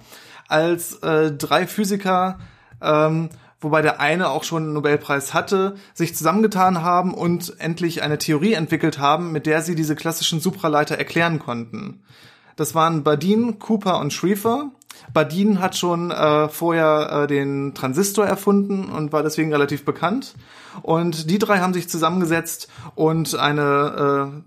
als 0.48 0.96
äh, 0.96 1.32
drei 1.32 1.66
Physiker 1.66 2.38
ähm, 2.82 3.30
wobei 3.62 3.82
der 3.82 4.00
eine 4.00 4.30
auch 4.30 4.44
schon 4.44 4.64
einen 4.64 4.72
Nobelpreis 4.72 5.34
hatte, 5.34 5.76
sich 5.94 6.14
zusammengetan 6.14 6.82
haben 6.82 7.14
und 7.14 7.58
endlich 7.58 8.02
eine 8.02 8.18
Theorie 8.18 8.54
entwickelt 8.54 8.98
haben, 8.98 9.32
mit 9.32 9.46
der 9.46 9.62
sie 9.62 9.74
diese 9.74 9.96
klassischen 9.96 10.40
Supraleiter 10.40 10.98
erklären 10.98 11.38
konnten. 11.38 12.02
Das 12.56 12.74
waren 12.74 13.02
Badin, 13.02 13.58
Cooper 13.58 13.98
und 13.98 14.12
Schrieffer. 14.12 14.70
Badin 15.12 15.60
hat 15.60 15.76
schon 15.76 16.10
äh, 16.10 16.48
vorher 16.48 17.22
äh, 17.22 17.26
den 17.26 17.74
Transistor 17.74 18.26
erfunden 18.26 18.90
und 18.90 19.12
war 19.12 19.22
deswegen 19.22 19.52
relativ 19.52 19.84
bekannt. 19.84 20.34
Und 20.82 21.30
die 21.30 21.38
drei 21.38 21.58
haben 21.58 21.74
sich 21.74 21.88
zusammengesetzt 21.88 22.68
und 22.94 23.34
eine 23.34 24.42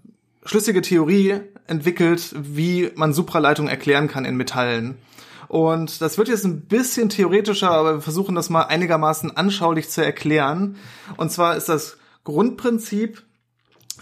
äh, 0.45 0.47
schlüssige 0.47 0.81
Theorie 0.81 1.41
entwickelt, 1.67 2.35
wie 2.37 2.91
man 2.95 3.13
Supraleitungen 3.13 3.69
erklären 3.69 4.07
kann 4.07 4.25
in 4.25 4.37
Metallen. 4.37 4.97
Und 5.55 6.01
das 6.01 6.17
wird 6.17 6.27
jetzt 6.27 6.43
ein 6.43 6.65
bisschen 6.65 7.07
theoretischer, 7.07 7.71
aber 7.71 7.93
wir 7.93 8.01
versuchen 8.01 8.35
das 8.35 8.49
mal 8.49 8.63
einigermaßen 8.63 9.37
anschaulich 9.37 9.89
zu 9.89 10.03
erklären. 10.03 10.75
Und 11.15 11.31
zwar 11.31 11.55
ist 11.55 11.69
das 11.69 11.95
Grundprinzip, 12.25 13.23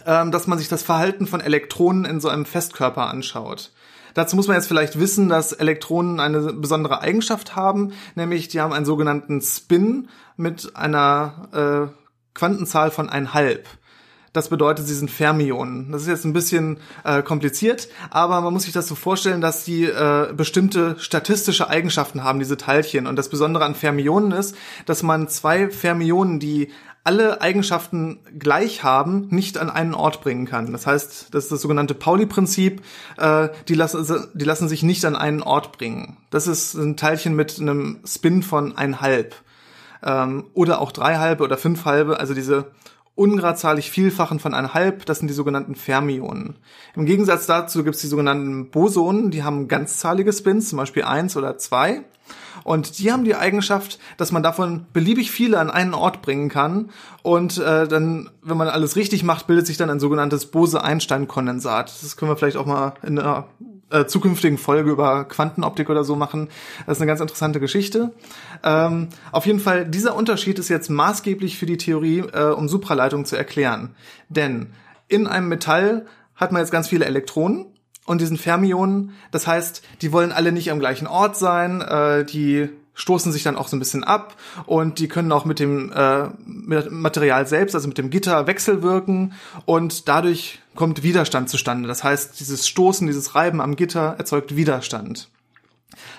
ähm, 0.07 0.31
dass 0.31 0.48
man 0.48 0.57
sich 0.57 0.67
das 0.67 0.81
Verhalten 0.81 1.27
von 1.27 1.41
Elektronen 1.41 2.05
in 2.05 2.19
so 2.19 2.27
einem 2.27 2.45
Festkörper 2.45 3.05
anschaut. 3.05 3.72
Dazu 4.15 4.36
muss 4.36 4.48
man 4.48 4.55
jetzt 4.55 4.65
vielleicht 4.65 4.98
wissen, 4.98 5.29
dass 5.29 5.51
Elektronen 5.51 6.19
eine 6.19 6.53
besondere 6.53 7.01
Eigenschaft 7.01 7.55
haben, 7.55 7.93
nämlich 8.15 8.48
die 8.48 8.60
haben 8.60 8.74
einen 8.74 8.86
sogenannten 8.86 9.39
Spin 9.39 10.10
mit 10.36 10.75
einer 10.75 11.91
äh, 11.93 11.93
Quantenzahl 12.33 12.89
von 12.89 13.10
einhalb. 13.10 13.67
Das 14.34 14.50
bedeutet, 14.50 14.88
sie 14.88 14.96
sind 14.96 15.12
Fermionen. 15.12 15.92
Das 15.92 16.02
ist 16.02 16.08
jetzt 16.08 16.25
ein 16.25 16.34
bisschen 16.34 16.78
äh, 17.04 17.22
kompliziert, 17.22 17.88
aber 18.10 18.42
man 18.42 18.52
muss 18.52 18.63
sich 18.63 18.74
das 18.74 18.88
so 18.88 18.96
vorstellen, 18.96 19.42
dass 19.42 19.63
die 19.63 19.84
äh, 19.86 20.34
bestimmte 20.36 20.96
statistische 20.98 21.70
Eigenschaften 21.70 22.24
haben, 22.24 22.40
diese 22.40 22.58
Teilchen. 22.58 23.06
Und 23.06 23.16
das 23.16 23.30
Besondere 23.30 23.63
an 23.63 23.75
Fermionen 23.75 24.32
ist, 24.32 24.56
dass 24.88 25.04
man 25.04 25.30
zwei 25.30 25.70
Fermionen, 25.70 26.40
die 26.40 26.72
alle 27.04 27.42
Eigenschaften 27.42 28.20
gleich 28.40 28.84
haben, 28.84 29.28
nicht 29.30 29.58
an 29.58 29.70
einen 29.70 29.94
Ort 29.94 30.22
bringen 30.22 30.46
kann. 30.46 30.72
Das 30.72 30.88
heißt, 30.88 31.28
das 31.32 31.44
ist 31.44 31.52
das 31.52 31.62
sogenannte 31.62 31.94
Pauli-Prinzip, 31.94 32.82
äh, 33.18 33.50
die, 33.68 33.75
lassen, 33.75 34.30
die 34.34 34.46
lassen 34.46 34.70
sich 34.70 34.84
nicht 34.84 35.06
an 35.06 35.16
einen 35.16 35.44
Ort 35.44 35.78
bringen. 35.78 36.18
Das 36.32 36.48
ist 36.48 36.74
ein 36.74 36.98
Teilchen 36.98 37.36
mit 37.36 37.60
einem 37.60 38.00
Spin 38.06 38.42
von 38.42 38.78
ein 38.78 39.02
halb. 39.02 39.36
Ähm, 40.02 40.46
oder 40.54 40.82
auch 40.82 40.92
drei 40.92 41.18
halbe 41.18 41.44
oder 41.44 41.58
fünf 41.58 41.86
halbe, 41.86 42.20
also 42.20 42.34
diese 42.34 42.72
ungradzahlig 43.15 43.91
Vielfachen 43.91 44.39
von 44.39 44.53
ein 44.53 44.74
halb, 44.74 45.05
das 45.05 45.20
sind 45.20 45.27
die 45.27 45.34
sogenannten 45.34 45.75
Fermionen. 45.75 46.58
Im 46.96 47.05
Gegensatz 47.05 47.46
dazu 47.46 47.84
gibt 47.84 47.96
es 47.96 48.01
die 48.01 48.08
sogenannten 48.08 48.72
Bosonen, 48.72 49.29
die 49.29 49.43
haben 49.43 49.67
ganzzahlige 49.67 50.34
Spins, 50.34 50.70
zum 50.70 50.77
Beispiel 50.77 51.03
eins 51.03 51.38
oder 51.38 51.58
zwei. 51.58 52.03
Und 52.63 53.00
die 53.00 53.12
haben 53.12 53.25
die 53.25 53.36
Eigenschaft, 53.36 54.00
dass 54.17 54.32
man 54.32 54.43
davon 54.43 54.86
beliebig 54.93 55.32
viele 55.32 55.60
an 55.60 55.70
einen 55.70 55.93
Ort 55.93 56.22
bringen 56.22 56.50
kann. 56.50 56.91
Und 57.22 57.58
äh, 57.58 57.88
dann, 57.88 58.29
wenn 58.41 58.58
man 58.58 58.70
alles 58.70 58.96
richtig 58.96 59.24
macht, 59.24 59.48
bildet 59.48 59.67
sich 59.67 59.77
dann 59.77 59.89
ein 59.89 60.00
sogenanntes 60.00 60.46
Bose-Einstein-Kondensat. 60.46 61.91
Das 62.01 62.15
können 62.15 62.32
wir 62.32 62.38
vielleicht 62.38 62.58
auch 62.58 62.65
mal 62.65 62.93
in 63.03 63.20
einer 63.20 63.48
äh, 63.94 64.08
zukünftigen 64.08 64.58
Folge 64.58 64.92
über 64.92 65.26
Quantenoptik 65.26 65.90
oder 65.90 66.04
so 66.04 66.16
machen. 66.16 66.50
Das 66.86 66.98
ist 66.98 67.02
eine 67.02 67.08
ganz 67.08 67.22
interessante 67.22 67.60
Geschichte. 67.60 68.12
Ähm, 68.64 69.10
auf 69.32 69.46
jeden 69.46 69.60
Fall, 69.60 69.86
dieser 69.86 70.16
Unterschied 70.16 70.60
ist 70.60 70.70
jetzt 70.70 70.90
maßgeblich 70.90 71.58
für 71.58 71.66
die 71.66 71.78
Theorie, 71.78 72.20
äh, 72.20 72.50
um 72.50 72.68
Supraleitung 72.68 73.26
zu 73.26 73.36
erklären. 73.36 73.96
Denn 74.30 74.72
in 75.08 75.28
einem 75.28 75.48
Metall 75.48 76.06
hat 76.36 76.52
man 76.52 76.62
jetzt 76.62 76.72
ganz 76.72 76.88
viele 76.88 77.06
Elektronen 77.06 77.68
und 78.06 78.20
diesen 78.20 78.38
Fermionen. 78.38 79.12
Das 79.32 79.48
heißt, 79.48 79.84
die 80.02 80.12
wollen 80.12 80.32
alle 80.32 80.52
nicht 80.52 80.72
am 80.72 80.80
gleichen 80.80 81.08
Ort 81.08 81.38
sein, 81.38 81.82
äh, 81.82 82.26
die 82.26 82.70
stoßen 82.96 83.32
sich 83.32 83.44
dann 83.44 83.56
auch 83.56 83.68
so 83.68 83.76
ein 83.76 83.80
bisschen 83.80 84.04
ab 84.04 84.36
und 84.66 85.00
die 85.00 85.08
können 85.08 85.32
auch 85.32 85.46
mit 85.46 85.60
dem 85.60 85.92
äh, 85.92 86.28
Material 86.46 87.48
selbst, 87.48 87.74
also 87.74 87.88
mit 87.88 87.98
dem 87.98 88.10
Gitter 88.10 88.46
wechselwirken 88.46 89.34
und 89.66 90.08
dadurch 90.08 90.60
kommt 90.75 91.03
Widerstand 91.03 91.50
zustande. 91.50 91.88
Das 91.88 92.03
heißt, 92.03 92.39
dieses 92.39 92.68
Stoßen, 92.68 93.08
dieses 93.08 93.36
Reiben 93.36 93.62
am 93.62 93.75
Gitter 93.75 94.15
erzeugt 94.18 94.56
Widerstand. 94.56 95.30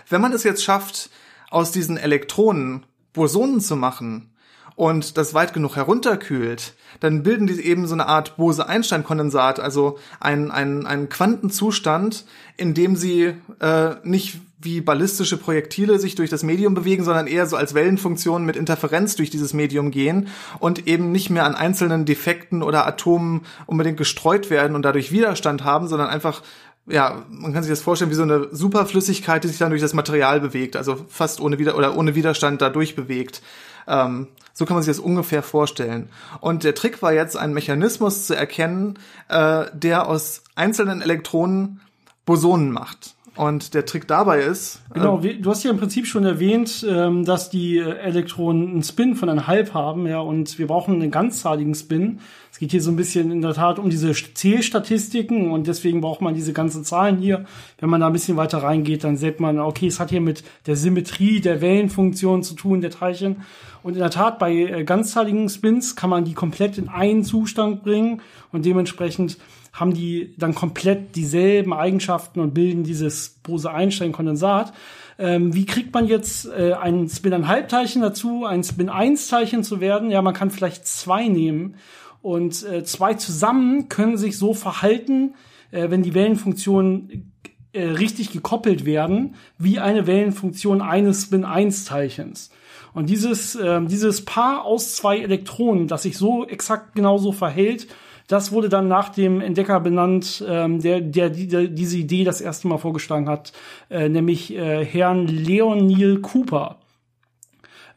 Wenn 0.08 0.20
man 0.20 0.32
es 0.32 0.44
jetzt 0.44 0.62
schafft, 0.62 1.10
aus 1.50 1.72
diesen 1.72 1.96
Elektronen 1.96 2.86
Bosonen 3.12 3.60
zu 3.60 3.76
machen, 3.76 4.34
und 4.76 5.16
das 5.16 5.34
weit 5.34 5.52
genug 5.52 5.76
herunterkühlt, 5.76 6.74
dann 7.00 7.22
bilden 7.22 7.46
die 7.46 7.60
eben 7.60 7.86
so 7.86 7.94
eine 7.94 8.06
Art 8.06 8.36
Bose-Einstein-Kondensat, 8.36 9.60
also 9.60 9.98
ein, 10.20 10.50
ein, 10.50 10.86
ein 10.86 11.08
Quantenzustand, 11.08 12.24
in 12.56 12.74
dem 12.74 12.96
sie 12.96 13.36
äh, 13.60 13.94
nicht 14.02 14.40
wie 14.64 14.80
ballistische 14.80 15.36
Projektile 15.36 15.98
sich 15.98 16.14
durch 16.14 16.30
das 16.30 16.42
Medium 16.42 16.74
bewegen, 16.74 17.04
sondern 17.04 17.26
eher 17.26 17.46
so 17.46 17.56
als 17.56 17.74
Wellenfunktion 17.74 18.44
mit 18.44 18.56
Interferenz 18.56 19.16
durch 19.16 19.30
dieses 19.30 19.54
Medium 19.54 19.90
gehen 19.90 20.28
und 20.58 20.86
eben 20.86 21.12
nicht 21.12 21.30
mehr 21.30 21.44
an 21.44 21.54
einzelnen 21.54 22.04
Defekten 22.04 22.62
oder 22.62 22.86
Atomen 22.86 23.42
unbedingt 23.66 23.96
gestreut 23.96 24.50
werden 24.50 24.74
und 24.74 24.82
dadurch 24.82 25.12
Widerstand 25.12 25.64
haben, 25.64 25.88
sondern 25.88 26.08
einfach 26.08 26.42
ja, 26.86 27.24
man 27.30 27.52
kann 27.52 27.62
sich 27.62 27.72
das 27.72 27.80
vorstellen 27.80 28.10
wie 28.10 28.14
so 28.14 28.24
eine 28.24 28.48
Superflüssigkeit, 28.50 29.42
die 29.42 29.48
sich 29.48 29.58
dann 29.58 29.70
durch 29.70 29.80
das 29.80 29.94
Material 29.94 30.40
bewegt, 30.40 30.76
also 30.76 30.96
fast 31.08 31.40
ohne 31.40 31.58
Wider 31.58 31.76
oder 31.76 31.96
ohne 31.96 32.14
Widerstand 32.14 32.60
dadurch 32.60 32.94
bewegt. 32.94 33.40
Ähm, 33.86 34.28
so 34.52 34.64
kann 34.66 34.74
man 34.74 34.82
sich 34.82 34.94
das 34.94 35.04
ungefähr 35.04 35.42
vorstellen. 35.42 36.10
Und 36.40 36.62
der 36.62 36.74
Trick 36.74 37.02
war 37.02 37.12
jetzt, 37.12 37.36
einen 37.36 37.54
Mechanismus 37.54 38.26
zu 38.26 38.36
erkennen, 38.36 38.98
äh, 39.28 39.64
der 39.72 40.08
aus 40.08 40.42
einzelnen 40.54 41.02
Elektronen 41.02 41.80
Bosonen 42.26 42.70
macht. 42.70 43.14
Und 43.36 43.74
der 43.74 43.84
Trick 43.84 44.06
dabei 44.06 44.40
ist. 44.40 44.80
Genau, 44.92 45.20
äh, 45.20 45.34
du 45.34 45.50
hast 45.50 45.64
ja 45.64 45.70
im 45.70 45.78
Prinzip 45.78 46.06
schon 46.06 46.24
erwähnt, 46.24 46.86
ähm, 46.88 47.24
dass 47.24 47.50
die 47.50 47.78
äh, 47.78 47.98
Elektronen 47.98 48.68
einen 48.68 48.82
Spin 48.84 49.16
von 49.16 49.28
einem 49.28 49.48
Halb 49.48 49.74
haben, 49.74 50.06
ja, 50.06 50.20
und 50.20 50.58
wir 50.58 50.68
brauchen 50.68 50.94
einen 50.94 51.10
ganzzahligen 51.10 51.74
Spin. 51.74 52.20
Es 52.52 52.60
geht 52.60 52.70
hier 52.70 52.80
so 52.80 52.92
ein 52.92 52.96
bisschen 52.96 53.32
in 53.32 53.42
der 53.42 53.54
Tat 53.54 53.80
um 53.80 53.90
diese 53.90 54.12
Zählstatistiken 54.12 55.50
und 55.50 55.66
deswegen 55.66 56.00
braucht 56.00 56.20
man 56.20 56.34
diese 56.34 56.52
ganzen 56.52 56.84
Zahlen 56.84 57.16
hier. 57.16 57.44
Wenn 57.80 57.90
man 57.90 58.00
da 58.00 58.06
ein 58.06 58.12
bisschen 58.12 58.36
weiter 58.36 58.58
reingeht, 58.58 59.02
dann 59.02 59.16
sieht 59.16 59.40
man, 59.40 59.58
okay, 59.58 59.88
es 59.88 59.98
hat 59.98 60.10
hier 60.10 60.20
mit 60.20 60.44
der 60.66 60.76
Symmetrie 60.76 61.40
der 61.40 61.60
Wellenfunktion 61.60 62.44
zu 62.44 62.54
tun, 62.54 62.80
der 62.80 62.92
Teilchen. 62.92 63.42
Und 63.82 63.94
in 63.94 63.98
der 63.98 64.10
Tat, 64.10 64.38
bei 64.38 64.52
äh, 64.52 64.84
ganzzahligen 64.84 65.48
Spins 65.48 65.96
kann 65.96 66.10
man 66.10 66.24
die 66.24 66.34
komplett 66.34 66.78
in 66.78 66.88
einen 66.88 67.24
Zustand 67.24 67.82
bringen 67.82 68.22
und 68.52 68.64
dementsprechend 68.64 69.36
haben 69.74 69.92
die 69.92 70.34
dann 70.38 70.54
komplett 70.54 71.16
dieselben 71.16 71.74
Eigenschaften 71.74 72.38
und 72.40 72.54
bilden 72.54 72.84
dieses 72.84 73.40
Bose-Einstein-Kondensat. 73.42 74.72
Ähm, 75.18 75.52
wie 75.52 75.66
kriegt 75.66 75.92
man 75.92 76.06
jetzt 76.06 76.46
äh, 76.46 76.74
ein 76.74 77.08
Spin-1-Halbteilchen 77.08 78.00
dazu, 78.00 78.46
ein 78.46 78.62
Spin-1-Teilchen 78.62 79.64
zu 79.64 79.80
werden? 79.80 80.10
Ja, 80.12 80.22
man 80.22 80.32
kann 80.32 80.50
vielleicht 80.50 80.86
zwei 80.86 81.26
nehmen 81.26 81.74
und 82.22 82.64
äh, 82.64 82.84
zwei 82.84 83.14
zusammen 83.14 83.88
können 83.88 84.16
sich 84.16 84.38
so 84.38 84.54
verhalten, 84.54 85.34
äh, 85.72 85.90
wenn 85.90 86.02
die 86.02 86.14
Wellenfunktionen 86.14 87.32
äh, 87.72 87.82
richtig 87.82 88.30
gekoppelt 88.30 88.84
werden, 88.84 89.34
wie 89.58 89.80
eine 89.80 90.06
Wellenfunktion 90.06 90.82
eines 90.82 91.24
Spin-1-Teilchens. 91.24 92.50
Und 92.92 93.10
dieses, 93.10 93.56
äh, 93.56 93.80
dieses 93.82 94.24
Paar 94.24 94.64
aus 94.64 94.94
zwei 94.94 95.18
Elektronen, 95.18 95.88
das 95.88 96.04
sich 96.04 96.16
so 96.16 96.46
exakt 96.46 96.94
genauso 96.94 97.32
verhält, 97.32 97.88
das 98.26 98.52
wurde 98.52 98.68
dann 98.68 98.88
nach 98.88 99.10
dem 99.10 99.40
Entdecker 99.40 99.80
benannt, 99.80 100.44
ähm, 100.48 100.80
der, 100.80 101.00
der, 101.00 101.30
der 101.30 101.68
diese 101.68 101.98
Idee 101.98 102.24
das 102.24 102.40
erste 102.40 102.68
Mal 102.68 102.78
vorgeschlagen 102.78 103.28
hat, 103.28 103.52
äh, 103.90 104.08
nämlich 104.08 104.54
äh, 104.54 104.84
Herrn 104.84 105.26
Leonil 105.26 106.20
Cooper. 106.20 106.78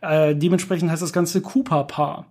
Äh, 0.01 0.35
dementsprechend 0.35 0.91
heißt 0.91 1.01
das 1.01 1.13
Ganze 1.13 1.41
Cooper-Paar. 1.41 2.25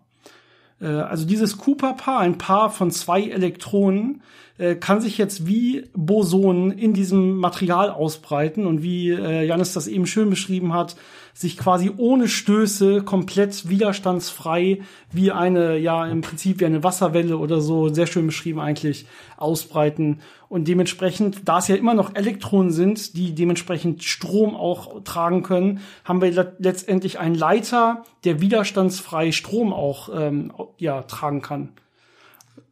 Äh, 0.80 0.86
also 0.86 1.26
dieses 1.26 1.56
Cooper-Paar, 1.58 2.20
ein 2.20 2.38
Paar 2.38 2.70
von 2.70 2.90
zwei 2.90 3.22
Elektronen, 3.22 4.22
äh, 4.58 4.74
kann 4.74 5.00
sich 5.00 5.18
jetzt 5.18 5.46
wie 5.46 5.88
Bosonen 5.94 6.70
in 6.70 6.94
diesem 6.94 7.36
Material 7.36 7.90
ausbreiten 7.90 8.66
und 8.66 8.82
wie 8.82 9.10
äh, 9.10 9.44
Janis 9.44 9.72
das 9.72 9.86
eben 9.86 10.06
schön 10.06 10.30
beschrieben 10.30 10.72
hat, 10.72 10.96
sich 11.34 11.58
quasi 11.58 11.92
ohne 11.98 12.28
Stöße 12.28 13.02
komplett 13.02 13.68
widerstandsfrei 13.68 14.80
wie 15.12 15.32
eine, 15.32 15.76
ja, 15.76 16.06
im 16.06 16.22
Prinzip 16.22 16.60
wie 16.60 16.64
eine 16.64 16.82
Wasserwelle 16.82 17.36
oder 17.36 17.60
so, 17.60 17.92
sehr 17.92 18.06
schön 18.06 18.26
beschrieben 18.26 18.58
eigentlich, 18.58 19.06
ausbreiten. 19.36 20.20
Und 20.48 20.66
dementsprechend, 20.66 21.46
da 21.46 21.58
es 21.58 21.68
ja 21.68 21.76
immer 21.76 21.92
noch 21.92 22.14
Elektronen 22.14 22.70
sind, 22.70 23.18
die 23.18 23.34
dementsprechend 23.34 24.02
Strom 24.02 24.54
auch 24.54 25.02
tragen 25.04 25.42
können, 25.42 25.80
haben 26.04 26.22
wir 26.22 26.54
letztendlich 26.58 27.18
einen 27.18 27.34
Leiter, 27.34 28.04
der 28.24 28.40
widerstandsfrei 28.40 29.32
Strom 29.32 29.74
auch 29.74 30.08
ähm, 30.14 30.52
ja, 30.78 31.02
tragen 31.02 31.42
kann. 31.42 31.68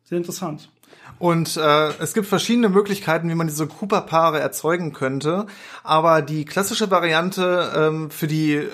Sehr 0.05 0.17
interessant. 0.17 0.71
Und 1.19 1.57
äh, 1.57 1.89
es 2.01 2.13
gibt 2.15 2.27
verschiedene 2.27 2.69
Möglichkeiten, 2.69 3.29
wie 3.29 3.35
man 3.35 3.47
diese 3.47 3.67
Cooper-Paare 3.67 4.41
erzeugen 4.41 4.93
könnte. 4.93 5.47
Aber 5.83 6.23
die 6.23 6.45
klassische 6.45 6.91
Variante 6.91 7.73
ähm, 7.77 8.11
für 8.11 8.27
die 8.27 8.69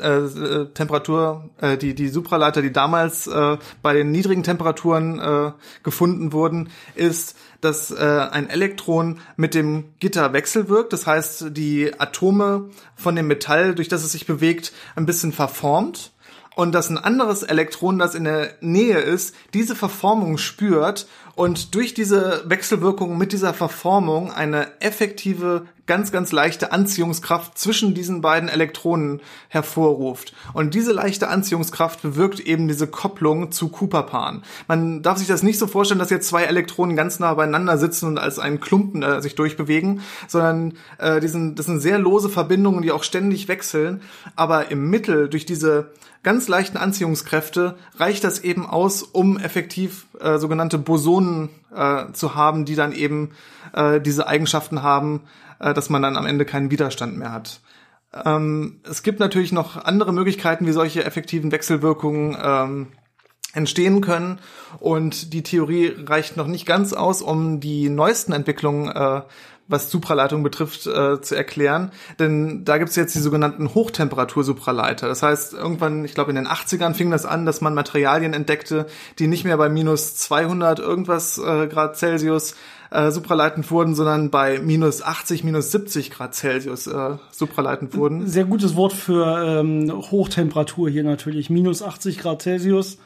äh, 0.00 0.66
Temperatur, 0.74 1.50
äh, 1.60 1.76
die, 1.76 1.94
die 1.94 2.08
Supraleiter, 2.08 2.62
die 2.62 2.72
damals 2.72 3.26
äh, 3.26 3.56
bei 3.82 3.94
den 3.94 4.10
niedrigen 4.10 4.42
Temperaturen 4.42 5.18
äh, 5.18 5.52
gefunden 5.82 6.32
wurden, 6.32 6.70
ist, 6.94 7.36
dass 7.60 7.90
äh, 7.90 8.28
ein 8.30 8.50
Elektron 8.50 9.20
mit 9.36 9.54
dem 9.54 9.84
Gitter 10.00 10.32
wechselwirkt. 10.32 10.92
Das 10.92 11.06
heißt, 11.06 11.56
die 11.56 11.92
Atome 11.98 12.70
von 12.96 13.16
dem 13.16 13.26
Metall, 13.28 13.74
durch 13.74 13.88
das 13.88 14.04
es 14.04 14.12
sich 14.12 14.26
bewegt, 14.26 14.72
ein 14.96 15.06
bisschen 15.06 15.32
verformt 15.32 16.12
und 16.58 16.72
dass 16.74 16.90
ein 16.90 16.98
anderes 16.98 17.44
Elektron, 17.44 18.00
das 18.00 18.16
in 18.16 18.24
der 18.24 18.50
Nähe 18.60 18.98
ist, 18.98 19.32
diese 19.54 19.76
Verformung 19.76 20.38
spürt 20.38 21.06
und 21.38 21.76
durch 21.76 21.94
diese 21.94 22.42
Wechselwirkung 22.46 23.16
mit 23.16 23.32
dieser 23.32 23.54
Verformung 23.54 24.32
eine 24.32 24.80
effektive, 24.80 25.66
ganz, 25.86 26.10
ganz 26.10 26.32
leichte 26.32 26.72
Anziehungskraft 26.72 27.56
zwischen 27.56 27.94
diesen 27.94 28.20
beiden 28.22 28.48
Elektronen 28.48 29.20
hervorruft. 29.46 30.34
Und 30.52 30.74
diese 30.74 30.90
leichte 30.90 31.28
Anziehungskraft 31.28 32.02
bewirkt 32.02 32.40
eben 32.40 32.66
diese 32.66 32.88
Kopplung 32.88 33.52
zu 33.52 33.68
Cooper-Paaren. 33.68 34.42
Man 34.66 35.00
darf 35.02 35.18
sich 35.18 35.28
das 35.28 35.44
nicht 35.44 35.60
so 35.60 35.68
vorstellen, 35.68 36.00
dass 36.00 36.10
jetzt 36.10 36.26
zwei 36.26 36.42
Elektronen 36.42 36.96
ganz 36.96 37.20
nah 37.20 37.32
beieinander 37.34 37.78
sitzen 37.78 38.06
und 38.06 38.18
als 38.18 38.40
einen 38.40 38.58
Klumpen 38.58 39.04
äh, 39.04 39.22
sich 39.22 39.36
durchbewegen, 39.36 40.00
sondern 40.26 40.74
äh, 40.98 41.20
die 41.20 41.28
sind, 41.28 41.56
das 41.56 41.66
sind 41.66 41.78
sehr 41.78 42.00
lose 42.00 42.30
Verbindungen, 42.30 42.82
die 42.82 42.90
auch 42.90 43.04
ständig 43.04 43.46
wechseln. 43.46 44.02
Aber 44.34 44.72
im 44.72 44.90
Mittel 44.90 45.28
durch 45.28 45.46
diese 45.46 45.92
ganz 46.22 46.48
leichten 46.48 46.76
Anziehungskräfte 46.76 47.76
reicht 47.96 48.24
das 48.24 48.40
eben 48.40 48.66
aus, 48.66 49.02
um 49.02 49.38
effektiv 49.38 50.06
äh, 50.20 50.38
sogenannte 50.38 50.78
Bosonen 50.78 51.27
äh, 51.74 52.12
zu 52.12 52.34
haben, 52.34 52.64
die 52.64 52.74
dann 52.74 52.92
eben 52.92 53.30
äh, 53.72 54.00
diese 54.00 54.26
Eigenschaften 54.26 54.82
haben, 54.82 55.22
äh, 55.60 55.74
dass 55.74 55.90
man 55.90 56.02
dann 56.02 56.16
am 56.16 56.26
Ende 56.26 56.44
keinen 56.44 56.70
Widerstand 56.70 57.16
mehr 57.16 57.32
hat. 57.32 57.60
Ähm, 58.24 58.80
es 58.88 59.02
gibt 59.02 59.20
natürlich 59.20 59.52
noch 59.52 59.76
andere 59.84 60.12
Möglichkeiten, 60.12 60.66
wie 60.66 60.72
solche 60.72 61.04
effektiven 61.04 61.52
Wechselwirkungen 61.52 62.36
ähm, 62.42 62.86
entstehen 63.52 64.00
können. 64.00 64.40
Und 64.78 65.32
die 65.32 65.42
Theorie 65.42 65.94
reicht 66.06 66.36
noch 66.36 66.46
nicht 66.46 66.66
ganz 66.66 66.92
aus, 66.92 67.22
um 67.22 67.60
die 67.60 67.88
neuesten 67.88 68.32
Entwicklungen 68.32 68.88
äh, 68.88 69.22
was 69.68 69.90
Supraleitung 69.90 70.42
betrifft, 70.42 70.86
äh, 70.86 71.20
zu 71.20 71.34
erklären. 71.34 71.92
Denn 72.18 72.64
da 72.64 72.78
gibt's 72.78 72.96
jetzt 72.96 73.14
die 73.14 73.20
sogenannten 73.20 73.74
Hochtemperatur-Supraleiter. 73.74 75.06
Das 75.06 75.22
heißt, 75.22 75.52
irgendwann, 75.52 76.04
ich 76.04 76.14
glaube 76.14 76.30
in 76.30 76.36
den 76.36 76.48
80ern 76.48 76.94
fing 76.94 77.10
das 77.10 77.26
an, 77.26 77.46
dass 77.46 77.60
man 77.60 77.74
Materialien 77.74 78.32
entdeckte, 78.32 78.86
die 79.18 79.26
nicht 79.26 79.44
mehr 79.44 79.58
bei 79.58 79.68
minus 79.68 80.16
200 80.16 80.78
irgendwas 80.78 81.38
äh, 81.38 81.66
Grad 81.68 81.96
Celsius 81.96 82.54
äh, 82.90 83.10
supraleitend 83.10 83.70
wurden, 83.70 83.94
sondern 83.94 84.30
bei 84.30 84.58
minus 84.58 85.02
80, 85.02 85.44
minus 85.44 85.70
70 85.70 86.10
Grad 86.10 86.34
Celsius 86.34 86.86
äh, 86.86 87.16
supraleitend 87.30 87.94
wurden. 87.94 88.26
Sehr 88.26 88.44
gutes 88.44 88.76
Wort 88.76 88.94
für 88.94 89.60
ähm, 89.60 89.92
Hochtemperatur 89.92 90.88
hier 90.88 91.04
natürlich. 91.04 91.50
Minus 91.50 91.82
80 91.82 92.18
Grad 92.18 92.42
Celsius 92.42 92.98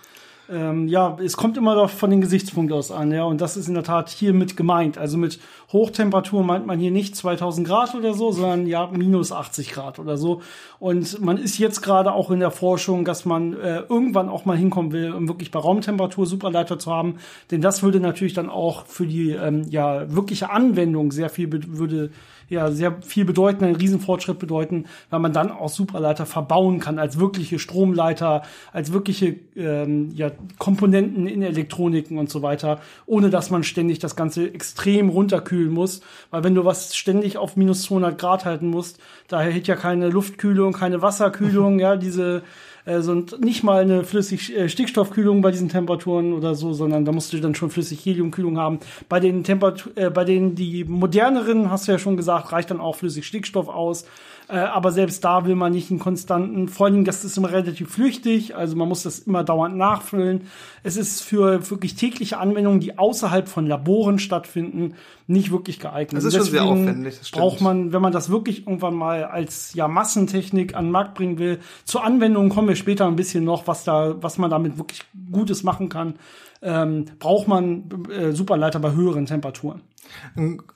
ähm, 0.53 0.87
ja, 0.87 1.17
es 1.25 1.37
kommt 1.37 1.57
immer 1.57 1.75
doch 1.75 1.91
von 1.91 2.11
den 2.11 2.21
Gesichtspunkten 2.21 2.77
aus 2.77 2.91
an, 2.91 3.11
ja, 3.11 3.25
und 3.25 3.41
das 3.41 3.57
ist 3.57 3.69
in 3.69 3.75
der 3.75 3.83
Tat 3.83 4.11
hier 4.11 4.35
mit 4.35 4.57
gemeint. 4.57 4.99
Also 4.99 5.17
mit 5.17 5.41
Hochtemperatur 5.73 6.45
meint 6.45 6.67
man 6.67 6.79
hier 6.79 6.91
nicht 6.91 7.17
2000 7.17 7.67
Grad 7.67 7.95
oder 7.95 8.13
so, 8.13 8.33
sondern 8.33 8.67
ja 8.67 8.89
minus 8.93 9.33
80 9.33 9.73
Grad 9.73 9.99
oder 9.99 10.17
so. 10.17 10.43
Und 10.79 11.21
man 11.21 11.39
ist 11.39 11.59
jetzt 11.59 11.81
gerade 11.81 12.13
auch 12.13 12.31
in 12.31 12.41
der 12.41 12.51
Forschung, 12.51 13.05
dass 13.05 13.25
man 13.25 13.55
äh, 13.55 13.81
irgendwann 13.89 14.29
auch 14.29 14.45
mal 14.45 14.57
hinkommen 14.57 14.93
will, 14.93 15.13
um 15.13 15.29
wirklich 15.29 15.51
bei 15.51 15.59
Raumtemperatur 15.59 16.27
Superleiter 16.27 16.79
zu 16.79 16.93
haben, 16.93 17.17
denn 17.51 17.63
das 17.63 17.83
würde 17.83 18.01
natürlich 18.01 18.35
dann 18.35 18.51
auch 18.51 18.87
für 18.87 19.07
die 19.07 19.31
ähm, 19.31 19.65
ja 19.71 20.15
wirkliche 20.15 20.51
Anwendung 20.51 21.13
sehr 21.13 21.31
viel 21.31 21.51
würde 21.53 22.11
ja 22.53 22.71
sehr 22.71 23.03
viel 23.03 23.25
bedeuten, 23.25 23.65
einen 23.65 23.77
Riesenfortschritt 23.77 24.39
bedeuten, 24.39 24.85
weil 25.11 25.21
man 25.21 25.33
dann 25.33 25.51
auch 25.51 25.69
Superleiter 25.69 26.27
verbauen 26.27 26.79
kann 26.79 26.99
als 26.99 27.19
wirkliche 27.19 27.59
Stromleiter, 27.59 28.43
als 28.73 28.93
wirkliche 28.93 29.37
ähm, 29.57 30.13
ja, 30.15 30.31
Komponenten 30.59 31.27
in 31.27 31.43
Elektroniken 31.43 32.19
und 32.19 32.31
so 32.31 32.43
weiter, 32.43 32.81
ohne 33.07 33.31
dass 33.31 33.51
man 33.51 33.65
ständig 33.65 33.99
das 33.99 34.15
Ganze 34.15 34.53
extrem 34.53 35.09
runterkühlen 35.09 35.73
muss. 35.73 36.03
Weil 36.31 36.45
wenn 36.45 36.55
du 36.55 36.65
was 36.65 36.95
ständig 36.95 37.39
auf 37.39 37.57
minus 37.57 37.83
200 37.83 38.19
Grad 38.19 38.45
halten 38.45 38.69
musst, 38.69 39.01
daher 39.29 39.51
hält 39.51 39.67
ja 39.67 39.77
keine 39.77 40.09
Luftkühlung, 40.09 40.73
keine 40.73 41.03
Wasserkühlung, 41.03 41.79
ja, 41.81 41.97
diese 41.97 42.43
also 42.85 43.15
nicht 43.39 43.63
mal 43.63 43.83
eine 43.83 44.03
flüssig 44.03 44.57
äh, 44.57 44.69
Stickstoffkühlung 44.69 45.41
bei 45.41 45.53
diesen 45.53 45.69
Temperaturen 45.69 46.33
oder 46.33 46.55
so, 46.55 46.73
sondern 46.73 47.05
da 47.05 47.13
musst 47.13 47.33
du 47.33 47.39
dann 47.39 47.55
schon 47.55 47.71
flüssig 47.71 48.05
Heliumkühlung 48.05 48.59
haben. 48.59 48.81
Bei 49.09 49.21
den 49.21 49.45
Temperatur, 49.45 49.93
äh, 49.97 50.11
bei 50.11 50.25
denen 50.25 50.57
die 50.57 50.85
moderneren, 50.85 51.71
hast 51.71 51.87
du 51.87 51.93
ja 51.93 51.99
schon 51.99 52.17
gesagt, 52.17 52.51
reicht 52.51 52.71
dann 52.71 52.81
auch 52.81 52.97
flüssig 52.97 53.27
Stickstoff 53.27 53.69
aus. 53.69 54.05
Äh, 54.53 54.59
aber 54.59 54.93
selbst 54.93 55.25
da 55.25 55.47
will 55.47 55.55
man 55.55 55.73
nicht 55.73 55.91
einen 55.91 55.99
konstanten, 55.99 56.69
vor 56.69 56.87
allem 56.87 57.07
das 57.07 57.25
ist 57.25 57.39
immer 57.39 57.51
relativ 57.51 57.91
flüchtig, 57.91 58.55
also 58.55 58.77
man 58.77 58.87
muss 58.87 59.03
das 59.03 59.21
immer 59.21 59.45
dauernd 59.45 59.79
nachfüllen. 59.79 60.43
Es 60.83 60.99
ist 60.99 61.23
für 61.23 61.71
wirklich 61.71 61.95
tägliche 61.95 62.37
Anwendungen, 62.37 62.79
die 62.79 62.99
außerhalb 62.99 63.49
von 63.49 63.67
Laboren 63.67 64.19
stattfinden, 64.19 64.93
nicht 65.27 65.53
wirklich 65.53 65.81
geeignet. 65.81 66.19
Das 66.19 66.25
ist 66.25 66.37
schon 66.37 66.51
sehr 66.51 66.65
aufwendig. 66.65 67.19
Das 67.19 67.31
braucht 67.31 67.63
man, 67.63 67.95
wenn 67.95 68.03
man 68.03 68.13
das 68.13 68.29
wirklich 68.29 68.67
irgendwann 68.67 68.95
mal 68.95 69.25
als 69.25 69.73
ja 69.73 69.89
Massentechnik 69.89 70.77
an 70.77 70.87
den 70.87 70.91
Markt 70.91 71.15
bringen 71.15 71.39
will, 71.39 71.59
zur 71.85 72.05
Anwendung 72.05 72.51
kommen 72.51 72.69
wir 72.69 72.77
später 72.77 73.07
ein 73.07 73.17
bisschen 73.17 73.45
noch, 73.45 73.67
was 73.67 73.85
da, 73.85 74.17
was 74.23 74.37
man 74.37 74.51
damit 74.51 74.77
wirklich 74.77 75.01
Gutes 75.31 75.63
machen 75.63 75.89
kann. 75.89 76.17
Ähm, 76.63 77.07
braucht 77.19 77.49
man 77.49 77.91
äh, 78.11 78.33
Superleiter 78.33 78.79
bei 78.79 78.93
höheren 78.93 79.27
Temperaturen. 79.27 79.83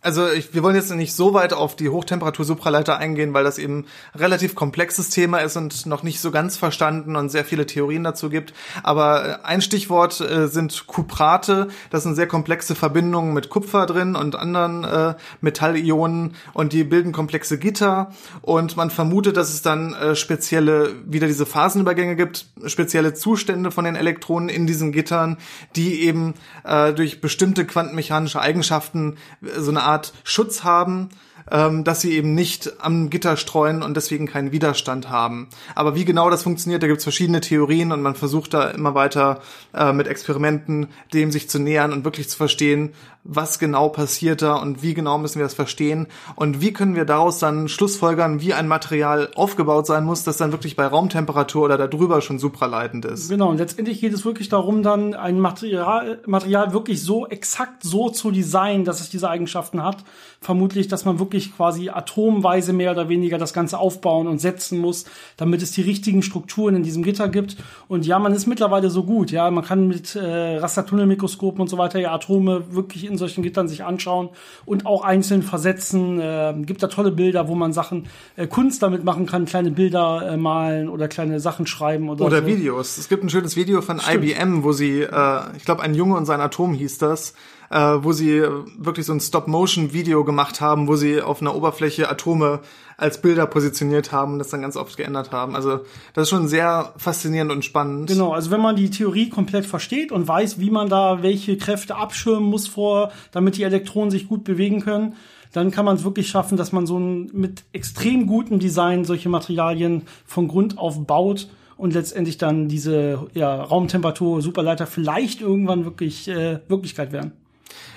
Also 0.02 0.30
ich, 0.30 0.54
wir 0.54 0.62
wollen 0.62 0.76
jetzt 0.76 0.94
nicht 0.94 1.14
so 1.14 1.34
weit 1.34 1.52
auf 1.52 1.76
die 1.76 1.88
Hochtemperatur-Supraleiter 1.88 2.98
eingehen, 2.98 3.34
weil 3.34 3.44
das 3.44 3.58
eben 3.58 3.86
relativ 4.14 4.54
komplexes 4.54 5.10
Thema 5.10 5.38
ist 5.38 5.56
und 5.56 5.86
noch 5.86 6.02
nicht 6.02 6.20
so 6.20 6.30
ganz 6.30 6.56
verstanden 6.56 7.16
und 7.16 7.30
sehr 7.30 7.44
viele 7.44 7.66
Theorien 7.66 8.04
dazu 8.04 8.28
gibt. 8.28 8.52
Aber 8.82 9.40
äh, 9.42 9.44
ein 9.44 9.62
Stichwort 9.62 10.20
äh, 10.20 10.48
sind 10.48 10.86
Kuprate. 10.86 11.68
Das 11.90 12.02
sind 12.02 12.14
sehr 12.14 12.26
komplexe 12.26 12.74
Verbindungen 12.74 13.34
mit 13.34 13.48
Kupfer 13.48 13.86
drin 13.86 14.14
und 14.14 14.36
anderen 14.36 14.84
äh, 14.84 15.14
Metallionen 15.40 16.34
und 16.52 16.72
die 16.72 16.84
bilden 16.84 17.12
komplexe 17.12 17.58
Gitter. 17.58 18.12
Und 18.42 18.76
man 18.76 18.90
vermutet, 18.90 19.36
dass 19.36 19.52
es 19.52 19.62
dann 19.62 19.94
äh, 19.94 20.16
spezielle, 20.16 20.92
wieder 21.06 21.26
diese 21.26 21.46
Phasenübergänge 21.46 22.16
gibt, 22.16 22.46
spezielle 22.66 23.14
Zustände 23.14 23.70
von 23.70 23.84
den 23.84 23.96
Elektronen 23.96 24.48
in 24.48 24.66
diesen 24.66 24.92
Gittern, 24.92 25.38
die 25.76 26.02
eben 26.02 26.34
äh, 26.64 26.92
durch 26.92 27.20
bestimmte 27.20 27.64
quantenmechanische 27.64 28.40
Eigenschaften 28.40 29.16
so 29.56 29.70
eine 29.70 29.82
Art 29.82 30.12
Schutz 30.24 30.64
haben, 30.64 31.10
ähm, 31.50 31.84
dass 31.84 32.00
sie 32.00 32.12
eben 32.12 32.34
nicht 32.34 32.72
am 32.80 33.10
Gitter 33.10 33.36
streuen 33.36 33.82
und 33.82 33.96
deswegen 33.96 34.26
keinen 34.26 34.52
Widerstand 34.52 35.10
haben. 35.10 35.48
Aber 35.74 35.94
wie 35.94 36.04
genau 36.04 36.30
das 36.30 36.42
funktioniert, 36.42 36.82
da 36.82 36.86
gibt 36.86 36.98
es 36.98 37.04
verschiedene 37.04 37.40
Theorien 37.40 37.92
und 37.92 38.02
man 38.02 38.14
versucht 38.14 38.54
da 38.54 38.70
immer 38.70 38.94
weiter 38.94 39.40
äh, 39.72 39.92
mit 39.92 40.08
Experimenten 40.08 40.88
dem 41.14 41.30
sich 41.30 41.48
zu 41.48 41.58
nähern 41.58 41.92
und 41.92 42.04
wirklich 42.04 42.28
zu 42.28 42.36
verstehen, 42.36 42.94
was 43.28 43.58
genau 43.58 43.88
passiert 43.88 44.42
da 44.42 44.56
und 44.56 44.82
wie 44.82 44.94
genau 44.94 45.18
müssen 45.18 45.38
wir 45.38 45.44
das 45.44 45.54
verstehen 45.54 46.06
und 46.36 46.60
wie 46.60 46.72
können 46.72 46.94
wir 46.94 47.04
daraus 47.04 47.38
dann 47.38 47.68
Schlussfolgern, 47.68 48.40
wie 48.40 48.54
ein 48.54 48.68
Material 48.68 49.30
aufgebaut 49.34 49.86
sein 49.86 50.04
muss, 50.04 50.24
das 50.24 50.36
dann 50.36 50.52
wirklich 50.52 50.76
bei 50.76 50.86
Raumtemperatur 50.86 51.64
oder 51.64 51.76
darüber 51.76 52.20
schon 52.20 52.38
supraleitend 52.38 53.04
ist. 53.04 53.28
Genau, 53.28 53.50
und 53.50 53.58
letztendlich 53.58 54.00
geht 54.00 54.12
es 54.12 54.24
wirklich 54.24 54.48
darum, 54.48 54.82
dann 54.82 55.14
ein 55.14 55.40
Material, 55.40 56.20
Material 56.26 56.72
wirklich 56.72 57.02
so 57.02 57.26
exakt 57.26 57.82
so 57.82 58.10
zu 58.10 58.30
designen, 58.30 58.84
dass 58.84 59.00
es 59.00 59.10
diese 59.10 59.28
Eigenschaften 59.28 59.82
hat. 59.82 60.04
Vermutlich, 60.40 60.88
dass 60.88 61.04
man 61.04 61.18
wirklich 61.18 61.56
quasi 61.56 61.88
atomweise 61.88 62.72
mehr 62.72 62.92
oder 62.92 63.08
weniger 63.08 63.38
das 63.38 63.52
Ganze 63.52 63.78
aufbauen 63.78 64.28
und 64.28 64.38
setzen 64.38 64.78
muss, 64.78 65.06
damit 65.36 65.62
es 65.62 65.72
die 65.72 65.82
richtigen 65.82 66.22
Strukturen 66.22 66.76
in 66.76 66.82
diesem 66.82 67.02
Gitter 67.02 67.28
gibt. 67.28 67.56
Und 67.88 68.06
ja, 68.06 68.18
man 68.18 68.32
ist 68.32 68.46
mittlerweile 68.46 68.90
so 68.90 69.02
gut, 69.02 69.30
ja, 69.32 69.50
man 69.50 69.64
kann 69.64 69.88
mit 69.88 70.14
äh, 70.14 70.58
Rastertunnelmikroskopen 70.58 71.60
und 71.60 71.68
so 71.68 71.78
weiter 71.78 71.98
ja 71.98 72.12
Atome 72.12 72.74
wirklich 72.74 73.04
in 73.04 73.15
in 73.16 73.18
solchen 73.18 73.42
Gittern 73.42 73.66
sich 73.66 73.82
anschauen 73.82 74.28
und 74.66 74.84
auch 74.86 75.02
einzeln 75.02 75.42
versetzen. 75.42 76.20
Äh, 76.20 76.54
gibt 76.64 76.82
da 76.82 76.88
tolle 76.88 77.10
Bilder, 77.10 77.48
wo 77.48 77.54
man 77.54 77.72
Sachen 77.72 78.06
äh, 78.36 78.46
Kunst 78.46 78.82
damit 78.82 79.04
machen 79.04 79.26
kann, 79.26 79.46
kleine 79.46 79.70
Bilder 79.70 80.32
äh, 80.32 80.36
malen 80.36 80.88
oder 80.88 81.08
kleine 81.08 81.40
Sachen 81.40 81.66
schreiben 81.66 82.08
oder 82.08 82.26
oder 82.26 82.40
so. 82.40 82.46
Videos. 82.46 82.98
Es 82.98 83.08
gibt 83.08 83.24
ein 83.24 83.30
schönes 83.30 83.56
Video 83.56 83.80
von 83.80 84.00
Stimmt. 84.00 84.24
IBM, 84.24 84.62
wo 84.62 84.72
sie, 84.72 85.00
äh, 85.00 85.40
ich 85.56 85.64
glaube, 85.64 85.82
ein 85.82 85.94
Junge 85.94 86.16
und 86.16 86.26
sein 86.26 86.40
Atom 86.40 86.74
hieß 86.74 86.98
das 86.98 87.34
äh, 87.70 87.78
wo 87.78 88.12
sie 88.12 88.42
wirklich 88.78 89.06
so 89.06 89.12
ein 89.12 89.20
Stop-Motion-Video 89.20 90.24
gemacht 90.24 90.60
haben, 90.60 90.88
wo 90.88 90.96
sie 90.96 91.20
auf 91.20 91.40
einer 91.40 91.54
Oberfläche 91.54 92.08
Atome 92.08 92.60
als 92.96 93.20
Bilder 93.20 93.46
positioniert 93.46 94.12
haben 94.12 94.34
und 94.34 94.38
das 94.38 94.48
dann 94.48 94.62
ganz 94.62 94.76
oft 94.76 94.96
geändert 94.96 95.32
haben. 95.32 95.54
Also 95.54 95.80
das 96.14 96.24
ist 96.24 96.30
schon 96.30 96.48
sehr 96.48 96.94
faszinierend 96.96 97.52
und 97.52 97.64
spannend. 97.64 98.08
Genau, 98.08 98.32
also 98.32 98.50
wenn 98.50 98.60
man 98.60 98.76
die 98.76 98.90
Theorie 98.90 99.28
komplett 99.28 99.66
versteht 99.66 100.12
und 100.12 100.26
weiß, 100.26 100.58
wie 100.60 100.70
man 100.70 100.88
da 100.88 101.22
welche 101.22 101.58
Kräfte 101.58 101.96
abschirmen 101.96 102.48
muss 102.48 102.66
vor, 102.66 103.12
damit 103.32 103.56
die 103.56 103.64
Elektronen 103.64 104.10
sich 104.10 104.28
gut 104.28 104.44
bewegen 104.44 104.80
können, 104.80 105.14
dann 105.52 105.70
kann 105.70 105.84
man 105.84 105.96
es 105.96 106.04
wirklich 106.04 106.28
schaffen, 106.28 106.56
dass 106.56 106.72
man 106.72 106.86
so 106.86 106.98
ein, 106.98 107.30
mit 107.32 107.64
extrem 107.72 108.26
gutem 108.26 108.58
Design 108.58 109.04
solche 109.04 109.28
Materialien 109.28 110.02
von 110.24 110.48
Grund 110.48 110.78
auf 110.78 111.06
baut 111.06 111.48
und 111.76 111.94
letztendlich 111.94 112.38
dann 112.38 112.68
diese 112.68 113.26
ja, 113.34 113.62
Raumtemperatur 113.62 114.42
Superleiter 114.42 114.86
vielleicht 114.86 115.40
irgendwann 115.40 115.84
wirklich 115.84 116.28
äh, 116.28 116.60
Wirklichkeit 116.68 117.12
werden. 117.12 117.32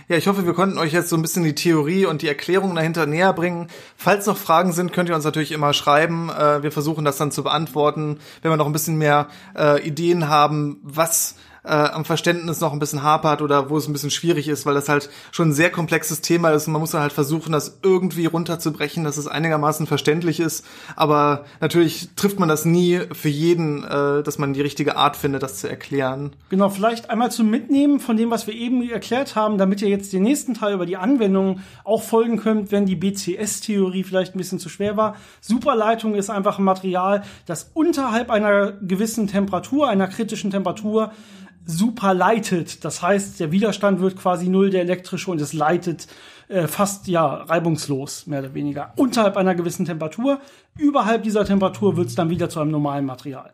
Ja, 0.09 0.17
ich 0.17 0.27
hoffe, 0.27 0.47
wir 0.47 0.55
konnten 0.55 0.79
euch 0.79 0.91
jetzt 0.91 1.09
so 1.09 1.15
ein 1.15 1.21
bisschen 1.21 1.43
die 1.43 1.53
Theorie 1.53 2.07
und 2.07 2.23
die 2.23 2.27
Erklärung 2.27 2.73
dahinter 2.73 3.05
näher 3.05 3.31
bringen. 3.31 3.67
Falls 3.95 4.25
noch 4.25 4.37
Fragen 4.37 4.73
sind, 4.73 4.91
könnt 4.91 5.07
ihr 5.07 5.13
uns 5.13 5.23
natürlich 5.23 5.51
immer 5.51 5.71
schreiben. 5.71 6.31
Äh, 6.31 6.63
wir 6.63 6.71
versuchen 6.71 7.05
das 7.05 7.17
dann 7.17 7.31
zu 7.31 7.43
beantworten. 7.43 8.17
Wenn 8.41 8.51
wir 8.51 8.57
noch 8.57 8.65
ein 8.65 8.71
bisschen 8.71 8.97
mehr 8.97 9.27
äh, 9.55 9.79
Ideen 9.87 10.27
haben, 10.27 10.79
was 10.81 11.35
äh, 11.63 11.69
am 11.69 12.05
Verständnis 12.05 12.61
noch 12.61 12.73
ein 12.73 12.79
bisschen 12.79 13.03
hapert 13.03 13.41
oder 13.41 13.69
wo 13.69 13.77
es 13.77 13.87
ein 13.87 13.93
bisschen 13.93 14.11
schwierig 14.11 14.47
ist, 14.47 14.65
weil 14.65 14.73
das 14.73 14.89
halt 14.89 15.09
schon 15.31 15.49
ein 15.49 15.53
sehr 15.53 15.69
komplexes 15.71 16.21
Thema 16.21 16.51
ist 16.51 16.67
und 16.67 16.73
man 16.73 16.81
muss 16.81 16.91
dann 16.91 17.01
halt 17.01 17.13
versuchen, 17.13 17.51
das 17.51 17.79
irgendwie 17.83 18.25
runterzubrechen, 18.25 19.03
dass 19.03 19.17
es 19.17 19.27
einigermaßen 19.27 19.87
verständlich 19.87 20.39
ist. 20.39 20.65
Aber 20.95 21.45
natürlich 21.59 22.09
trifft 22.15 22.39
man 22.39 22.49
das 22.49 22.65
nie 22.65 23.01
für 23.11 23.29
jeden, 23.29 23.83
äh, 23.83 24.23
dass 24.23 24.37
man 24.37 24.53
die 24.53 24.61
richtige 24.61 24.95
Art 24.97 25.15
findet, 25.15 25.43
das 25.43 25.59
zu 25.59 25.69
erklären. 25.69 26.31
Genau, 26.49 26.69
vielleicht 26.69 27.09
einmal 27.09 27.31
zum 27.31 27.49
Mitnehmen 27.49 27.99
von 27.99 28.17
dem, 28.17 28.31
was 28.31 28.47
wir 28.47 28.53
eben 28.53 28.87
erklärt 28.89 29.35
haben, 29.35 29.57
damit 29.57 29.81
ihr 29.81 29.89
jetzt 29.89 30.13
den 30.13 30.23
nächsten 30.23 30.53
Teil 30.53 30.73
über 30.73 30.85
die 30.85 30.97
Anwendung 30.97 31.59
auch 31.83 32.03
folgen 32.03 32.37
könnt, 32.37 32.71
wenn 32.71 32.85
die 32.85 32.95
BCS-Theorie 32.95 34.03
vielleicht 34.03 34.35
ein 34.35 34.37
bisschen 34.37 34.59
zu 34.59 34.69
schwer 34.69 34.97
war. 34.97 35.15
Superleitung 35.41 36.15
ist 36.15 36.29
einfach 36.29 36.59
ein 36.59 36.63
Material, 36.63 37.23
das 37.45 37.71
unterhalb 37.73 38.29
einer 38.29 38.71
gewissen 38.71 39.27
Temperatur, 39.27 39.89
einer 39.89 40.07
kritischen 40.07 40.51
Temperatur, 40.51 41.11
super 41.69 42.13
leitet. 42.13 42.83
Das 42.83 43.01
heißt, 43.01 43.39
der 43.39 43.51
Widerstand 43.51 44.01
wird 44.01 44.17
quasi 44.17 44.49
null, 44.49 44.71
der 44.71 44.81
elektrische, 44.81 45.29
und 45.29 45.39
es 45.39 45.53
leitet 45.53 46.07
äh, 46.47 46.67
fast 46.67 47.07
ja 47.07 47.25
reibungslos, 47.25 48.25
mehr 48.27 48.39
oder 48.39 48.53
weniger, 48.53 48.93
unterhalb 48.95 49.37
einer 49.37 49.55
gewissen 49.55 49.85
Temperatur. 49.85 50.39
Überhalb 50.77 51.23
dieser 51.23 51.45
Temperatur 51.45 51.95
wird 51.95 52.07
es 52.07 52.15
dann 52.15 52.29
wieder 52.29 52.49
zu 52.49 52.59
einem 52.59 52.71
normalen 52.71 53.05
Material. 53.05 53.53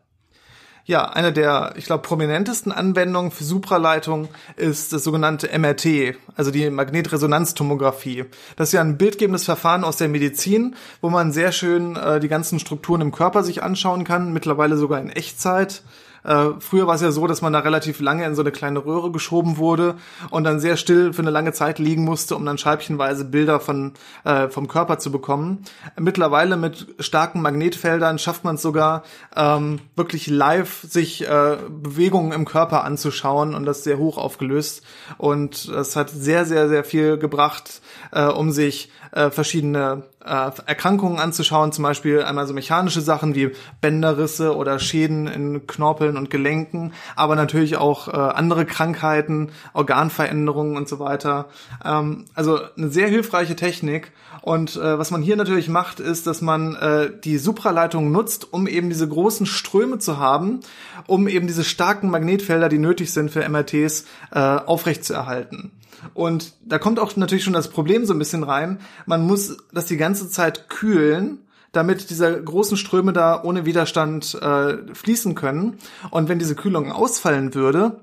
Ja, 0.87 1.09
eine 1.09 1.33
der, 1.33 1.73
ich 1.77 1.85
glaube, 1.85 2.03
prominentesten 2.03 2.71
Anwendungen 2.71 3.31
für 3.31 3.43
Supraleitung 3.43 4.29
ist 4.55 4.93
das 4.93 5.03
sogenannte 5.03 5.49
MRT, 5.57 6.15
also 6.35 6.51
die 6.51 6.69
Magnetresonanztomographie. 6.69 8.25
Das 8.55 8.69
ist 8.69 8.73
ja 8.73 8.81
ein 8.81 8.97
bildgebendes 8.97 9.45
Verfahren 9.45 9.83
aus 9.83 9.97
der 9.97 10.09
Medizin, 10.09 10.75
wo 11.01 11.09
man 11.09 11.31
sehr 11.31 11.51
schön 11.51 11.95
äh, 11.95 12.19
die 12.19 12.27
ganzen 12.27 12.59
Strukturen 12.59 13.01
im 13.01 13.11
Körper 13.11 13.43
sich 13.43 13.63
anschauen 13.63 14.03
kann, 14.03 14.31
mittlerweile 14.31 14.77
sogar 14.77 15.01
in 15.01 15.09
Echtzeit 15.09 15.81
Äh, 16.25 16.59
früher 16.59 16.87
war 16.87 16.95
es 16.95 17.01
ja 17.01 17.11
so, 17.11 17.27
dass 17.27 17.41
man 17.41 17.53
da 17.53 17.59
relativ 17.59 17.99
lange 17.99 18.25
in 18.25 18.35
so 18.35 18.41
eine 18.41 18.51
kleine 18.51 18.83
Röhre 18.83 19.11
geschoben 19.11 19.57
wurde 19.57 19.95
und 20.29 20.43
dann 20.43 20.59
sehr 20.59 20.77
still 20.77 21.13
für 21.13 21.21
eine 21.21 21.31
lange 21.31 21.53
Zeit 21.53 21.79
liegen 21.79 22.03
musste, 22.03 22.35
um 22.35 22.45
dann 22.45 22.57
scheibchenweise 22.57 23.25
Bilder 23.25 23.59
von, 23.59 23.93
äh, 24.23 24.49
vom 24.49 24.67
Körper 24.67 24.97
zu 24.99 25.11
bekommen. 25.11 25.63
Mittlerweile 25.99 26.57
mit 26.57 26.87
starken 26.99 27.41
Magnetfeldern 27.41 28.17
schafft 28.19 28.43
man 28.43 28.55
es 28.55 28.61
sogar, 28.61 29.03
ähm, 29.35 29.79
wirklich 29.95 30.27
live 30.27 30.81
sich 30.81 31.27
äh, 31.27 31.57
Bewegungen 31.69 32.31
im 32.31 32.45
Körper 32.45 32.83
anzuschauen 32.83 33.53
und 33.53 33.65
das 33.65 33.83
sehr 33.83 33.97
hoch 33.97 34.17
aufgelöst. 34.17 34.83
Und 35.17 35.69
das 35.69 35.95
hat 35.95 36.09
sehr, 36.09 36.45
sehr, 36.45 36.69
sehr 36.69 36.83
viel 36.83 37.17
gebracht, 37.17 37.81
äh, 38.11 38.25
um 38.25 38.51
sich 38.51 38.91
äh, 39.11 39.29
verschiedene 39.29 40.03
äh, 40.25 40.51
Erkrankungen 40.65 41.19
anzuschauen, 41.19 41.71
zum 41.71 41.83
Beispiel 41.83 42.23
einmal 42.23 42.47
so 42.47 42.53
mechanische 42.53 43.01
Sachen 43.01 43.35
wie 43.35 43.51
Bänderrisse 43.81 44.55
oder 44.55 44.79
Schäden 44.79 45.27
in 45.27 45.67
Knorpeln 45.67 46.17
und 46.17 46.29
Gelenken, 46.29 46.93
aber 47.15 47.35
natürlich 47.35 47.77
auch 47.77 48.07
äh, 48.07 48.11
andere 48.11 48.65
Krankheiten, 48.65 49.51
Organveränderungen 49.73 50.77
und 50.77 50.89
so 50.89 50.99
weiter. 50.99 51.45
Ähm, 51.83 52.25
also 52.33 52.59
eine 52.77 52.89
sehr 52.89 53.07
hilfreiche 53.07 53.55
Technik. 53.55 54.11
Und 54.41 54.75
äh, 54.75 54.99
was 54.99 55.09
man 55.09 55.21
hier 55.21 55.35
natürlich 55.37 55.69
macht, 55.69 55.99
ist, 55.99 56.27
dass 56.27 56.41
man 56.41 56.75
äh, 56.75 57.09
die 57.23 57.37
Supraleitung 57.37 58.11
nutzt, 58.11 58.53
um 58.53 58.67
eben 58.67 58.89
diese 58.89 59.07
großen 59.07 59.45
Ströme 59.45 59.97
zu 59.97 60.17
haben, 60.17 60.59
um 61.07 61.27
eben 61.27 61.47
diese 61.47 61.63
starken 61.63 62.09
Magnetfelder, 62.09 62.69
die 62.69 62.77
nötig 62.77 63.11
sind 63.11 63.31
für 63.31 63.47
MRTs, 63.47 64.05
äh, 64.31 64.39
aufrechtzuerhalten. 64.39 65.71
Und 66.13 66.53
da 66.63 66.77
kommt 66.77 66.99
auch 66.99 67.15
natürlich 67.15 67.43
schon 67.43 67.53
das 67.53 67.69
Problem 67.69 68.05
so 68.05 68.13
ein 68.13 68.19
bisschen 68.19 68.43
rein. 68.43 68.79
Man 69.05 69.25
muss 69.25 69.57
das 69.73 69.85
die 69.85 69.97
ganze 69.97 70.29
Zeit 70.29 70.69
kühlen, 70.69 71.39
damit 71.71 72.09
diese 72.09 72.41
großen 72.41 72.77
Ströme 72.77 73.13
da 73.13 73.41
ohne 73.43 73.65
Widerstand 73.65 74.35
äh, 74.35 74.77
fließen 74.93 75.35
können. 75.35 75.77
Und 76.11 76.29
wenn 76.29 76.39
diese 76.39 76.55
Kühlung 76.55 76.91
ausfallen 76.91 77.53
würde, 77.53 78.01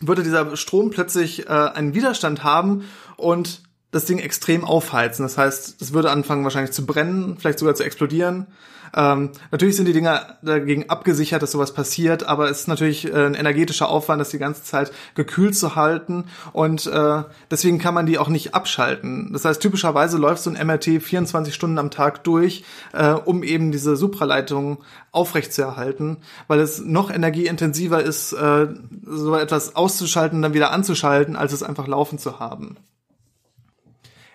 würde 0.00 0.22
dieser 0.22 0.56
Strom 0.56 0.90
plötzlich 0.90 1.46
äh, 1.46 1.52
einen 1.52 1.94
Widerstand 1.94 2.42
haben 2.42 2.84
und 3.16 3.62
das 3.94 4.06
Ding 4.06 4.18
extrem 4.18 4.64
aufheizen. 4.64 5.24
Das 5.24 5.38
heißt, 5.38 5.80
es 5.80 5.92
würde 5.92 6.10
anfangen 6.10 6.42
wahrscheinlich 6.42 6.72
zu 6.72 6.84
brennen, 6.84 7.36
vielleicht 7.38 7.60
sogar 7.60 7.76
zu 7.76 7.84
explodieren. 7.84 8.48
Ähm, 8.96 9.30
natürlich 9.50 9.76
sind 9.76 9.86
die 9.86 9.92
Dinger 9.92 10.36
dagegen 10.42 10.88
abgesichert, 10.88 11.42
dass 11.42 11.52
sowas 11.52 11.74
passiert, 11.74 12.26
aber 12.26 12.50
es 12.50 12.60
ist 12.60 12.68
natürlich 12.68 13.12
äh, 13.12 13.26
ein 13.26 13.34
energetischer 13.34 13.88
Aufwand, 13.88 14.20
das 14.20 14.30
die 14.30 14.38
ganze 14.38 14.62
Zeit 14.62 14.92
gekühlt 15.14 15.56
zu 15.56 15.74
halten 15.74 16.24
und 16.52 16.86
äh, 16.86 17.22
deswegen 17.50 17.78
kann 17.78 17.94
man 17.94 18.06
die 18.06 18.18
auch 18.18 18.28
nicht 18.28 18.54
abschalten. 18.54 19.32
Das 19.32 19.44
heißt, 19.44 19.60
typischerweise 19.60 20.16
läuft 20.18 20.42
so 20.42 20.50
ein 20.50 20.66
MRT 20.66 21.02
24 21.02 21.54
Stunden 21.54 21.78
am 21.78 21.90
Tag 21.90 22.22
durch, 22.24 22.64
äh, 22.92 23.10
um 23.10 23.42
eben 23.42 23.72
diese 23.72 23.96
Supraleitung 23.96 24.84
aufrechtzuerhalten, 25.10 26.18
weil 26.46 26.60
es 26.60 26.80
noch 26.80 27.10
energieintensiver 27.10 28.02
ist, 28.02 28.32
äh, 28.32 28.68
so 29.04 29.34
etwas 29.34 29.74
auszuschalten 29.74 30.38
und 30.38 30.42
dann 30.42 30.54
wieder 30.54 30.70
anzuschalten, 30.70 31.34
als 31.34 31.52
es 31.52 31.64
einfach 31.64 31.88
laufen 31.88 32.18
zu 32.18 32.38
haben. 32.38 32.76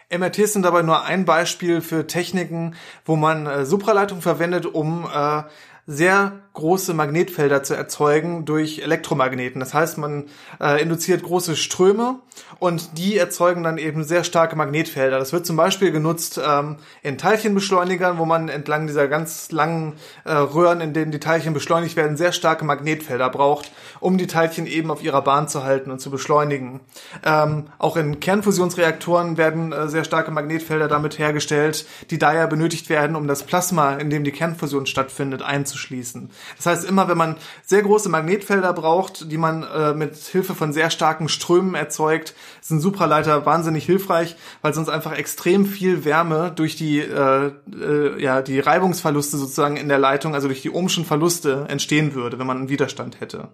MRTs 0.09 0.53
sind 0.53 0.63
dabei 0.63 0.81
nur 0.81 1.03
ein 1.03 1.25
Beispiel 1.25 1.81
für 1.81 2.07
Techniken, 2.07 2.75
wo 3.05 3.15
man 3.15 3.45
äh, 3.45 3.65
Supraleitung 3.65 4.21
verwendet, 4.21 4.65
um 4.65 5.07
äh, 5.13 5.43
sehr 5.85 6.39
große 6.53 6.93
Magnetfelder 6.93 7.63
zu 7.63 7.75
erzeugen 7.75 8.45
durch 8.45 8.79
Elektromagneten. 8.79 9.59
Das 9.59 9.73
heißt, 9.73 9.97
man 9.97 10.25
äh, 10.59 10.81
induziert 10.81 11.23
große 11.23 11.55
Ströme 11.55 12.19
und 12.59 12.97
die 12.97 13.17
erzeugen 13.17 13.63
dann 13.63 13.77
eben 13.77 14.03
sehr 14.03 14.23
starke 14.23 14.55
Magnetfelder. 14.55 15.19
Das 15.19 15.31
wird 15.31 15.45
zum 15.45 15.55
Beispiel 15.55 15.91
genutzt 15.91 16.39
ähm, 16.43 16.77
in 17.01 17.17
Teilchenbeschleunigern, 17.17 18.17
wo 18.17 18.25
man 18.25 18.49
entlang 18.49 18.87
dieser 18.87 19.07
ganz 19.07 19.51
langen 19.51 19.93
äh, 20.25 20.33
Röhren, 20.33 20.81
in 20.81 20.93
denen 20.93 21.11
die 21.11 21.19
Teilchen 21.19 21.53
beschleunigt 21.53 21.95
werden, 21.95 22.17
sehr 22.17 22.31
starke 22.31 22.65
Magnetfelder 22.65 23.29
braucht, 23.29 23.71
um 23.99 24.17
die 24.17 24.27
Teilchen 24.27 24.65
eben 24.67 24.91
auf 24.91 25.03
ihrer 25.03 25.21
Bahn 25.21 25.47
zu 25.47 25.63
halten 25.63 25.91
und 25.91 25.99
zu 25.99 26.09
beschleunigen. 26.09 26.81
Ähm, 27.23 27.67
auch 27.77 27.95
in 27.95 28.19
Kernfusionsreaktoren 28.19 29.37
werden 29.37 29.71
äh, 29.71 29.87
sehr 29.87 30.03
starke 30.03 30.31
Magnetfelder 30.31 30.87
damit 30.87 31.19
hergestellt, 31.19 31.85
die 32.09 32.17
daher 32.17 32.47
benötigt 32.47 32.89
werden, 32.89 33.15
um 33.15 33.27
das 33.27 33.43
Plasma, 33.43 33.93
in 33.93 34.09
dem 34.09 34.23
die 34.23 34.31
Kernfusion 34.31 34.85
stattfindet, 34.85 35.41
einzuschließen. 35.41 36.31
Das 36.57 36.65
heißt, 36.65 36.85
immer 36.85 37.07
wenn 37.07 37.17
man 37.17 37.35
sehr 37.65 37.81
große 37.81 38.09
Magnetfelder 38.09 38.73
braucht, 38.73 39.31
die 39.31 39.37
man 39.37 39.63
äh, 39.63 39.93
mit 39.93 40.15
Hilfe 40.15 40.55
von 40.55 40.73
sehr 40.73 40.89
starken 40.89 41.29
Strömen 41.29 41.75
erzeugt, 41.75 42.33
sind 42.61 42.79
Supraleiter 42.79 43.45
wahnsinnig 43.45 43.85
hilfreich, 43.85 44.35
weil 44.61 44.73
sonst 44.73 44.89
einfach 44.89 45.13
extrem 45.13 45.65
viel 45.65 46.05
Wärme 46.05 46.51
durch 46.55 46.75
die 46.75 46.99
äh, 46.99 47.51
äh, 47.71 48.21
ja 48.21 48.41
die 48.41 48.59
Reibungsverluste 48.59 49.37
sozusagen 49.37 49.77
in 49.77 49.89
der 49.89 49.99
Leitung, 49.99 50.35
also 50.35 50.47
durch 50.47 50.61
die 50.61 50.71
ohmschen 50.71 51.05
Verluste 51.05 51.65
entstehen 51.69 52.13
würde, 52.13 52.39
wenn 52.39 52.47
man 52.47 52.57
einen 52.57 52.69
Widerstand 52.69 53.19
hätte. 53.21 53.49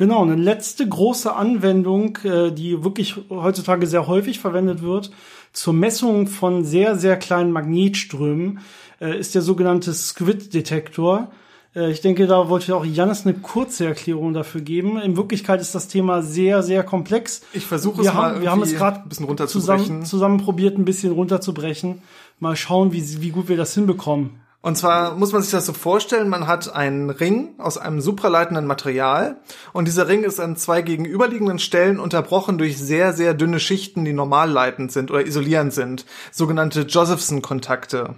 Genau, 0.00 0.22
eine 0.22 0.34
letzte 0.34 0.88
große 0.88 1.34
Anwendung, 1.34 2.16
äh, 2.24 2.52
die 2.52 2.82
wirklich 2.82 3.16
heutzutage 3.28 3.86
sehr 3.86 4.06
häufig 4.06 4.40
verwendet 4.40 4.80
wird, 4.80 5.10
zur 5.52 5.74
Messung 5.74 6.26
von 6.26 6.64
sehr, 6.64 6.96
sehr 6.96 7.18
kleinen 7.18 7.52
Magnetströmen, 7.52 8.60
äh, 9.00 9.18
ist 9.18 9.34
der 9.34 9.42
sogenannte 9.42 9.92
Squid-Detektor. 9.92 11.30
Äh, 11.74 11.90
ich 11.90 12.00
denke, 12.00 12.26
da 12.26 12.48
wollte 12.48 12.74
auch 12.74 12.84
Janis 12.84 13.26
eine 13.26 13.34
kurze 13.34 13.86
Erklärung 13.86 14.32
dafür 14.34 14.60
geben. 14.60 15.00
In 15.00 15.16
Wirklichkeit 15.16 15.60
ist 15.60 15.74
das 15.74 15.88
Thema 15.88 16.22
sehr, 16.22 16.62
sehr 16.62 16.82
komplex. 16.82 17.42
Ich 17.52 17.66
versuche 17.66 18.00
es 18.00 18.06
wir 18.06 18.12
mal 18.12 18.34
haben, 18.34 18.42
wir 18.42 18.50
haben 18.50 18.62
es 18.62 18.74
gerade 18.74 19.00
ein 19.00 19.08
bisschen 19.08 19.26
runterzubrechen. 19.26 19.84
Zusammen, 19.84 20.04
zusammen 20.04 20.38
probiert, 20.38 20.78
ein 20.78 20.84
bisschen 20.84 21.12
runterzubrechen. 21.12 22.02
Mal 22.38 22.56
schauen, 22.56 22.92
wie, 22.92 23.22
wie 23.22 23.30
gut 23.30 23.48
wir 23.48 23.56
das 23.56 23.74
hinbekommen. 23.74 24.40
Und 24.62 24.76
zwar 24.76 25.16
muss 25.16 25.32
man 25.32 25.40
sich 25.40 25.52
das 25.52 25.64
so 25.64 25.72
vorstellen, 25.72 26.28
man 26.28 26.46
hat 26.46 26.74
einen 26.74 27.08
Ring 27.08 27.54
aus 27.56 27.78
einem 27.78 28.02
supraleitenden 28.02 28.66
Material 28.66 29.36
und 29.72 29.88
dieser 29.88 30.06
Ring 30.06 30.22
ist 30.22 30.38
an 30.38 30.56
zwei 30.56 30.82
gegenüberliegenden 30.82 31.58
Stellen 31.58 31.98
unterbrochen 31.98 32.58
durch 32.58 32.78
sehr, 32.78 33.14
sehr 33.14 33.32
dünne 33.32 33.58
Schichten, 33.58 34.04
die 34.04 34.12
normal 34.12 34.50
leitend 34.50 34.92
sind 34.92 35.10
oder 35.10 35.24
isolierend 35.26 35.72
sind, 35.72 36.04
sogenannte 36.30 36.82
Josephson-Kontakte. 36.82 38.16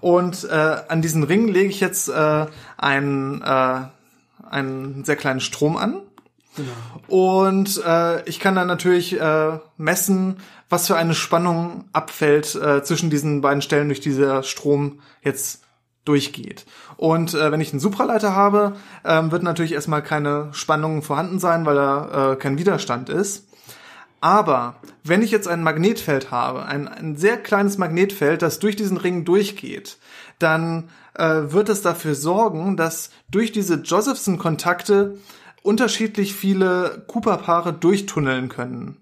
Und 0.00 0.44
äh, 0.44 0.76
an 0.88 1.02
diesen 1.02 1.24
Ring 1.24 1.48
lege 1.48 1.68
ich 1.68 1.80
jetzt 1.80 2.08
äh, 2.08 2.46
einen, 2.78 3.42
äh, 3.42 3.80
einen 4.48 5.04
sehr 5.04 5.16
kleinen 5.16 5.40
Strom 5.40 5.76
an. 5.76 6.00
Genau. 6.56 6.72
Und 7.08 7.82
äh, 7.84 8.26
ich 8.28 8.40
kann 8.40 8.54
dann 8.54 8.66
natürlich 8.66 9.18
äh, 9.18 9.58
messen, 9.76 10.38
was 10.70 10.86
für 10.86 10.96
eine 10.96 11.14
Spannung 11.14 11.84
abfällt 11.92 12.54
äh, 12.54 12.82
zwischen 12.82 13.10
diesen 13.10 13.42
beiden 13.42 13.60
Stellen, 13.62 13.88
durch 13.88 14.00
dieser 14.00 14.42
Strom 14.42 15.00
jetzt 15.22 15.61
durchgeht. 16.04 16.66
Und 16.96 17.34
äh, 17.34 17.52
wenn 17.52 17.60
ich 17.60 17.72
einen 17.72 17.80
Supraleiter 17.80 18.34
habe, 18.34 18.76
ähm, 19.04 19.30
wird 19.30 19.42
natürlich 19.42 19.72
erstmal 19.72 20.02
keine 20.02 20.48
Spannung 20.52 21.02
vorhanden 21.02 21.38
sein, 21.38 21.64
weil 21.64 21.76
da 21.76 22.32
äh, 22.32 22.36
kein 22.36 22.58
Widerstand 22.58 23.08
ist. 23.08 23.48
Aber 24.20 24.76
wenn 25.02 25.22
ich 25.22 25.32
jetzt 25.32 25.48
ein 25.48 25.64
Magnetfeld 25.64 26.30
habe, 26.30 26.64
ein, 26.64 26.86
ein 26.86 27.16
sehr 27.16 27.36
kleines 27.36 27.76
Magnetfeld, 27.76 28.40
das 28.40 28.60
durch 28.60 28.76
diesen 28.76 28.96
Ring 28.96 29.24
durchgeht, 29.24 29.98
dann 30.38 30.90
äh, 31.14 31.52
wird 31.52 31.68
es 31.68 31.82
dafür 31.82 32.14
sorgen, 32.14 32.76
dass 32.76 33.10
durch 33.30 33.50
diese 33.50 33.74
Josephson-Kontakte 33.74 35.18
unterschiedlich 35.62 36.34
viele 36.34 37.04
Cooper-Paare 37.08 37.72
durchtunneln 37.72 38.48
können. 38.48 38.98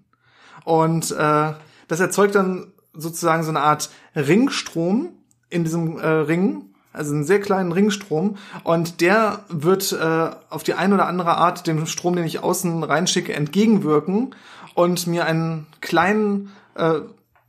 Und 0.63 1.11
äh, 1.11 1.53
das 1.87 1.99
erzeugt 1.99 2.35
dann 2.35 2.73
sozusagen 2.93 3.43
so 3.43 3.49
eine 3.49 3.61
Art 3.61 3.89
Ringstrom 4.15 5.09
in 5.49 5.63
diesem 5.63 5.97
äh, 5.99 6.07
Ring, 6.07 6.70
also 6.93 7.13
einen 7.13 7.23
sehr 7.23 7.39
kleinen 7.39 7.71
Ringstrom. 7.71 8.37
Und 8.63 9.01
der 9.01 9.39
wird 9.49 9.91
äh, 9.93 10.29
auf 10.49 10.63
die 10.63 10.73
eine 10.73 10.95
oder 10.95 11.07
andere 11.07 11.37
Art 11.37 11.67
dem 11.67 11.85
Strom, 11.85 12.15
den 12.15 12.25
ich 12.25 12.43
außen 12.43 12.83
reinschicke, 12.83 13.33
entgegenwirken 13.33 14.35
und 14.73 15.07
mir 15.07 15.25
einen 15.25 15.67
kleinen 15.79 16.51
äh, 16.75 17.01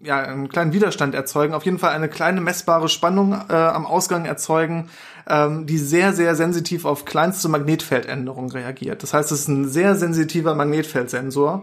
ja, 0.02 0.18
einen 0.18 0.48
kleinen 0.48 0.72
Widerstand 0.72 1.14
erzeugen, 1.14 1.54
auf 1.54 1.64
jeden 1.64 1.78
Fall 1.78 1.92
eine 1.92 2.08
kleine 2.08 2.40
messbare 2.40 2.88
Spannung 2.88 3.34
äh, 3.48 3.54
am 3.54 3.86
Ausgang 3.86 4.24
erzeugen, 4.24 4.90
ähm, 5.28 5.66
die 5.66 5.78
sehr, 5.78 6.12
sehr 6.12 6.34
sensitiv 6.34 6.84
auf 6.84 7.04
kleinste 7.04 7.48
Magnetfeldänderungen 7.48 8.50
reagiert. 8.50 9.02
Das 9.04 9.14
heißt, 9.14 9.30
es 9.30 9.42
ist 9.42 9.48
ein 9.48 9.68
sehr 9.68 9.94
sensitiver 9.94 10.56
Magnetfeldsensor. 10.56 11.62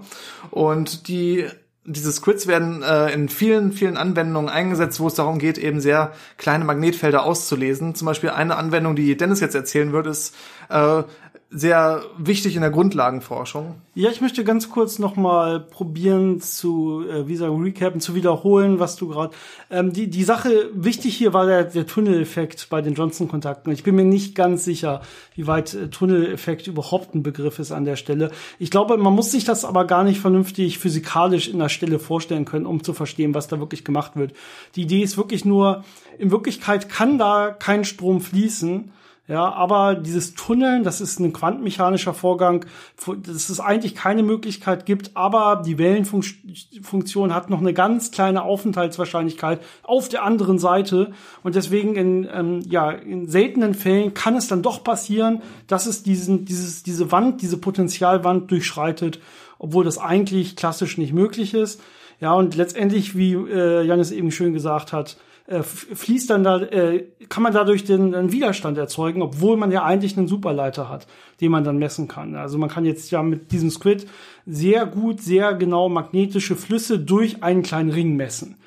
Und 0.52 1.10
die 1.10 1.48
diese 1.89 2.12
Squids 2.12 2.45
werden 2.45 2.84
äh, 2.84 3.12
in 3.12 3.30
vielen, 3.30 3.71
vielen 3.71 3.97
Anwendungen 3.97 4.47
eingesetzt, 4.47 4.99
wo 4.99 5.08
es 5.08 5.15
darum 5.15 5.39
geht, 5.39 5.58
eben 5.58 5.82
sehr 5.82 6.13
kleine 6.38 6.63
Magnetfelder 6.63 7.23
auszulesen. 7.23 7.95
Zum 7.95 8.06
Beispiel 8.06 8.30
eine 8.30 8.58
Anwendung, 8.58 8.95
die 8.95 9.17
Dennis 9.17 9.39
jetzt 9.39 9.56
erzählen 9.56 9.91
wird, 9.91 10.06
ist 10.06 10.36
äh, 10.69 11.04
sehr 11.52 12.04
wichtig 12.16 12.56
in 12.56 12.62
der 12.62 12.70
Grundlagenforschung. 12.70 13.82
Ja, 13.96 14.12
ich 14.12 14.22
möchte 14.22 14.44
ganz 14.44 14.70
kurz 14.70 15.00
noch 15.00 15.16
mal 15.16 15.60
probieren 15.60 16.40
zu, 16.42 17.04
äh, 17.10 17.28
wie 17.28 17.36
sagen, 17.36 17.64
recappen, 17.64 18.02
zu 18.02 18.14
wiederholen, 18.14 18.80
was 18.80 18.98
du 18.98 19.08
gerade. 19.08 19.34
Ähm, 19.72 19.92
die 19.92 20.12
die 20.12 20.24
Sache 20.24 20.70
wichtig 20.76 21.18
hier 21.18 21.34
war 21.34 21.48
der, 21.48 21.64
der 21.64 21.88
Tunneleffekt 21.88 22.70
bei 22.70 22.82
den 22.82 22.94
Johnson-Kontakten. 22.94 23.74
Ich 23.74 23.82
bin 23.82 23.96
mir 23.96 24.06
nicht 24.06 24.36
ganz 24.36 24.64
sicher, 24.64 25.02
wie 25.34 25.48
weit 25.48 25.74
äh, 25.74 25.88
Tunneleffekt 25.90 26.68
überhaupt 26.68 27.16
ein 27.16 27.24
Begriff 27.24 27.58
ist 27.58 27.72
an 27.72 27.84
der 27.86 27.96
Stelle. 27.96 28.30
Ich 28.60 28.70
glaube, 28.70 28.98
man 28.98 29.14
muss 29.14 29.32
sich 29.32 29.44
das 29.44 29.66
aber 29.66 29.86
gar 29.86 30.04
nicht 30.04 30.20
vernünftig 30.20 30.78
physikalisch 30.78 31.48
in 31.48 31.58
der 31.58 31.70
Stelle 31.70 31.98
vorstellen 31.98 32.46
können, 32.46 32.68
um 32.68 32.84
zu 32.84 32.94
verstehen, 32.94 33.34
was 33.34 33.48
da 33.48 33.60
wirklich 33.60 33.84
gemacht 33.84 34.12
wird. 34.16 34.34
Die 34.76 34.84
Idee 34.84 35.02
ist 35.02 35.18
wirklich 35.18 35.46
nur, 35.46 35.84
in 36.20 36.30
Wirklichkeit 36.30 36.90
kann 36.90 37.18
da 37.18 37.50
kein 37.50 37.86
Strom 37.86 38.22
fließen 38.22 38.92
Ja, 39.30 39.54
aber 39.54 39.94
dieses 39.94 40.34
Tunneln, 40.34 40.84
das 40.84 41.02
ist 41.02 41.20
ein 41.20 41.32
quantenmechanischer 41.34 42.15
Vorgang, 42.15 42.65
dass 43.06 43.50
es 43.50 43.60
eigentlich 43.60 43.94
keine 43.94 44.24
Möglichkeit 44.24 44.88
gibt, 44.88 45.12
aber 45.15 45.62
die 45.63 45.78
Wellenfunktion 45.78 47.36
hat 47.36 47.52
noch 47.52 47.60
eine 47.60 47.76
ganz 47.76 48.10
kleine 48.10 48.42
Aufenthaltswahrscheinlichkeit 48.42 49.62
auf 49.84 50.10
der 50.10 50.24
anderen 50.24 50.58
Seite 50.58 51.12
und 51.44 51.54
deswegen 51.54 51.96
in, 51.96 52.28
ähm, 52.34 52.62
ja, 52.68 52.89
in 52.89 53.30
seltenen 53.30 53.76
Fällen 53.76 54.15
kann 54.15 54.36
es 54.36 54.48
dann 54.48 54.63
doch 54.63 54.84
passieren, 54.84 55.44
dass 55.68 55.86
es 55.86 56.02
diesen, 56.02 56.46
dieses, 56.46 56.82
diese 56.82 57.12
Wand, 57.12 57.44
diese 57.44 57.58
Potenzialwand 57.58 58.50
durchschreitet, 58.50 59.20
obwohl 59.60 59.86
das 59.86 60.00
eigentlich 60.00 60.56
klassisch 60.56 60.98
nicht 60.98 61.13
möglich 61.13 61.54
ist. 61.54 61.80
Ja, 62.20 62.34
und 62.34 62.56
letztendlich, 62.56 63.15
wie 63.15 63.34
äh, 63.34 63.84
Janis 63.84 64.10
eben 64.10 64.32
schön 64.32 64.54
gesagt 64.54 64.92
hat, 64.92 65.18
äh, 65.50 65.64
fließt 65.64 66.30
dann 66.30 66.44
da, 66.44 66.62
äh, 66.62 67.06
kann 67.28 67.42
man 67.42 67.54
dadurch 67.54 67.84
den, 67.84 68.12
den 68.12 68.32
Widerstand 68.32 68.78
erzeugen, 68.78 69.22
obwohl 69.24 69.58
man 69.58 69.72
ja 69.72 69.84
eigentlich 69.84 70.16
einen 70.18 70.28
Superleiter 70.28 70.90
hat, 70.90 71.08
den 71.42 71.52
man 71.52 71.64
dann 71.64 71.78
messen 71.78 72.08
kann. 72.08 72.36
Also 72.36 72.58
man 72.58 72.70
kann 72.70 72.86
jetzt 72.86 73.10
ja 73.10 73.24
mit 73.24 73.52
diesem 73.52 73.72
Squid 73.72 74.08
sehr 74.46 74.86
gut, 74.86 75.22
sehr 75.22 75.56
genau 75.56 75.90
magnetische 75.90 76.56
Flüsse 76.56 77.00
durch 77.00 77.42
einen 77.42 77.64
kleinen 77.64 77.90
Ring 77.90 78.16
messen. 78.16 78.58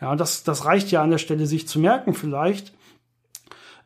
Ja, 0.00 0.14
das, 0.14 0.44
das 0.44 0.64
reicht 0.64 0.92
ja 0.92 1.02
an 1.02 1.10
der 1.10 1.18
Stelle, 1.18 1.46
sich 1.46 1.66
zu 1.66 1.80
merken 1.80 2.14
vielleicht. 2.14 2.72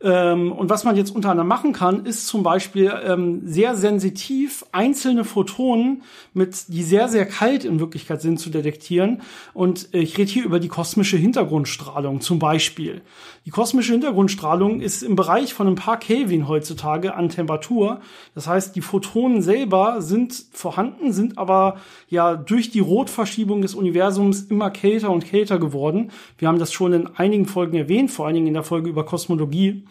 Ähm, 0.03 0.53
und 0.53 0.69
was 0.69 0.85
man 0.85 0.97
jetzt 0.97 1.15
unter 1.15 1.31
anderem 1.31 1.49
machen 1.49 1.73
kann, 1.73 2.05
ist 2.07 2.27
zum 2.27 2.43
Beispiel 2.43 2.93
ähm, 3.05 3.43
sehr 3.45 3.77
sensitiv 3.77 4.65
einzelne 4.73 5.25
Photonen, 5.25 6.03
mit, 6.35 6.69
die 6.69 6.83
sehr, 6.83 7.09
sehr 7.09 7.27
kalt 7.27 7.65
in 7.65 7.79
Wirklichkeit 7.79 8.21
sind, 8.21 8.38
zu 8.38 8.51
detektieren. 8.51 9.23
Und 9.55 9.88
ich 9.93 10.19
rede 10.19 10.31
hier 10.31 10.45
über 10.45 10.59
die 10.59 10.69
kosmische 10.69 11.17
Hintergrundstrahlung 11.17 12.21
zum 12.21 12.38
Beispiel. 12.38 13.03
Die 13.45 13.51
kosmische 13.51 13.93
Hintergrundstrahlung 13.93 14.81
ist 14.81 15.03
im 15.03 15.17
Bereich 15.17 15.55
von 15.55 15.67
ein 15.67 15.75
paar 15.75 15.99
Kelvin 15.99 16.49
heutzutage 16.49 17.15
an 17.15 17.29
Temperatur. 17.29 18.01
Das 18.35 18.47
heißt, 18.47 18.75
die 18.77 18.81
Photonen 18.81 19.43
selber 19.43 20.01
sind 20.01 20.47
vorhanden, 20.53 21.12
sind 21.12 21.38
aber 21.38 21.77
ja 22.09 22.37
durch 22.37 22.71
die 22.71 22.81
Rotverschiebung 22.81 23.62
des 23.62 23.75
Universums 23.75 24.43
immer 24.43 24.71
kälter 24.71 25.11
und 25.11 25.25
kälter 25.25 25.59
geworden. 25.59 26.11
Wir 26.38 26.49
haben 26.49 26.59
das 26.59 26.73
schon 26.73 26.93
in 26.93 27.07
einigen 27.17 27.47
Folgen 27.47 27.77
erwähnt, 27.77 28.11
vor 28.11 28.27
allen 28.27 28.35
Dingen 28.35 28.47
in 28.47 28.55
der 28.55 28.62
Folge 28.62 28.88
über 28.88 29.05
Kosmologie. 29.05 29.85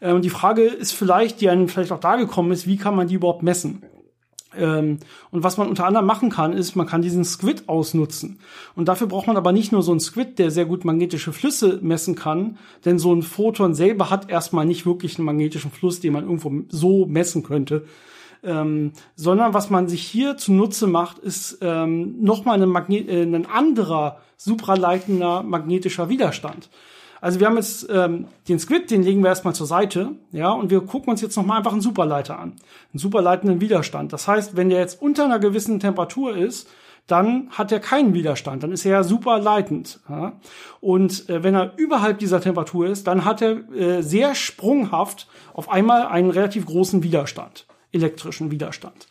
Und 0.00 0.24
die 0.26 0.30
Frage 0.30 0.62
ist 0.62 0.92
vielleicht, 0.92 1.40
die 1.40 1.48
einem 1.48 1.68
vielleicht 1.68 1.90
auch 1.90 2.00
da 2.00 2.16
gekommen 2.16 2.52
ist, 2.52 2.66
wie 2.66 2.76
kann 2.76 2.94
man 2.94 3.08
die 3.08 3.14
überhaupt 3.14 3.42
messen? 3.42 3.82
Ähm, 4.56 4.98
und 5.30 5.42
was 5.42 5.56
man 5.56 5.68
unter 5.68 5.86
anderem 5.86 6.06
machen 6.06 6.30
kann, 6.30 6.52
ist, 6.52 6.76
man 6.76 6.86
kann 6.86 7.02
diesen 7.02 7.24
Squid 7.24 7.68
ausnutzen. 7.68 8.38
Und 8.74 8.88
dafür 8.88 9.06
braucht 9.06 9.26
man 9.26 9.36
aber 9.36 9.52
nicht 9.52 9.72
nur 9.72 9.82
so 9.82 9.92
einen 9.92 10.00
Squid, 10.00 10.38
der 10.38 10.50
sehr 10.50 10.64
gut 10.64 10.84
magnetische 10.84 11.32
Flüsse 11.32 11.78
messen 11.82 12.14
kann, 12.14 12.58
denn 12.84 12.98
so 12.98 13.14
ein 13.14 13.22
Photon 13.22 13.74
selber 13.74 14.10
hat 14.10 14.30
erstmal 14.30 14.66
nicht 14.66 14.86
wirklich 14.86 15.18
einen 15.18 15.26
magnetischen 15.26 15.70
Fluss, 15.70 16.00
den 16.00 16.12
man 16.12 16.24
irgendwo 16.24 16.52
so 16.68 17.06
messen 17.06 17.42
könnte. 17.42 17.84
Ähm, 18.42 18.92
sondern 19.16 19.54
was 19.54 19.70
man 19.70 19.88
sich 19.88 20.02
hier 20.02 20.36
zunutze 20.36 20.86
macht, 20.86 21.18
ist 21.18 21.58
ähm, 21.62 22.22
nochmal 22.22 22.62
ein, 22.62 22.92
äh, 22.92 23.22
ein 23.22 23.46
anderer 23.46 24.20
supraleitender 24.36 25.42
magnetischer 25.42 26.08
Widerstand. 26.08 26.68
Also 27.20 27.40
wir 27.40 27.46
haben 27.46 27.56
jetzt 27.56 27.86
ähm, 27.90 28.26
den 28.48 28.58
Squid, 28.58 28.90
den 28.90 29.02
legen 29.02 29.22
wir 29.22 29.28
erstmal 29.28 29.54
zur 29.54 29.66
Seite, 29.66 30.12
ja, 30.32 30.50
und 30.50 30.70
wir 30.70 30.80
gucken 30.82 31.10
uns 31.10 31.20
jetzt 31.20 31.36
nochmal 31.36 31.58
einfach 31.58 31.72
einen 31.72 31.80
Superleiter 31.80 32.38
an, 32.38 32.52
einen 32.92 32.98
superleitenden 32.98 33.60
Widerstand. 33.60 34.12
Das 34.12 34.28
heißt, 34.28 34.56
wenn 34.56 34.68
der 34.68 34.80
jetzt 34.80 35.00
unter 35.00 35.24
einer 35.24 35.38
gewissen 35.38 35.80
Temperatur 35.80 36.36
ist, 36.36 36.68
dann 37.06 37.50
hat 37.50 37.70
er 37.70 37.80
keinen 37.80 38.14
Widerstand, 38.14 38.62
dann 38.62 38.72
ist 38.72 38.84
er 38.84 38.92
ja 38.92 39.04
super. 39.04 39.38
Ja? 39.40 40.32
Und 40.80 41.28
äh, 41.28 41.42
wenn 41.42 41.54
er 41.54 41.72
überhalb 41.76 42.18
dieser 42.18 42.40
Temperatur 42.40 42.88
ist, 42.88 43.06
dann 43.06 43.24
hat 43.24 43.42
er 43.42 43.72
äh, 43.72 44.02
sehr 44.02 44.34
sprunghaft 44.34 45.28
auf 45.54 45.70
einmal 45.70 46.06
einen 46.06 46.30
relativ 46.30 46.66
großen 46.66 47.02
Widerstand, 47.02 47.66
elektrischen 47.92 48.50
Widerstand. 48.50 49.06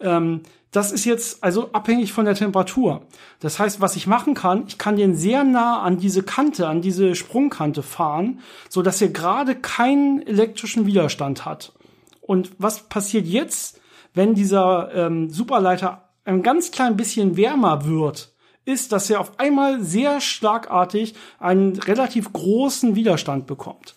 Ähm, 0.00 0.42
das 0.72 0.92
ist 0.92 1.04
jetzt 1.04 1.42
also 1.42 1.72
abhängig 1.72 2.12
von 2.12 2.24
der 2.24 2.34
Temperatur. 2.36 3.02
Das 3.40 3.58
heißt, 3.58 3.80
was 3.80 3.96
ich 3.96 4.06
machen 4.06 4.34
kann, 4.34 4.64
ich 4.68 4.78
kann 4.78 4.96
den 4.96 5.16
sehr 5.16 5.42
nah 5.42 5.80
an 5.80 5.98
diese 5.98 6.22
Kante, 6.22 6.68
an 6.68 6.80
diese 6.80 7.16
Sprungkante 7.16 7.82
fahren, 7.82 8.40
so 8.68 8.80
dass 8.82 9.02
er 9.02 9.08
gerade 9.08 9.56
keinen 9.56 10.22
elektrischen 10.24 10.86
Widerstand 10.86 11.44
hat. 11.44 11.72
Und 12.20 12.52
was 12.58 12.88
passiert 12.88 13.26
jetzt, 13.26 13.80
wenn 14.14 14.34
dieser 14.34 14.94
ähm, 14.94 15.30
Superleiter 15.30 16.10
ein 16.24 16.42
ganz 16.42 16.70
klein 16.70 16.96
bisschen 16.96 17.36
wärmer 17.36 17.84
wird? 17.86 18.32
ist, 18.64 18.92
dass 18.92 19.10
er 19.10 19.20
auf 19.20 19.38
einmal 19.38 19.82
sehr 19.82 20.20
schlagartig 20.20 21.14
einen 21.38 21.78
relativ 21.78 22.32
großen 22.32 22.94
Widerstand 22.94 23.46
bekommt. 23.46 23.94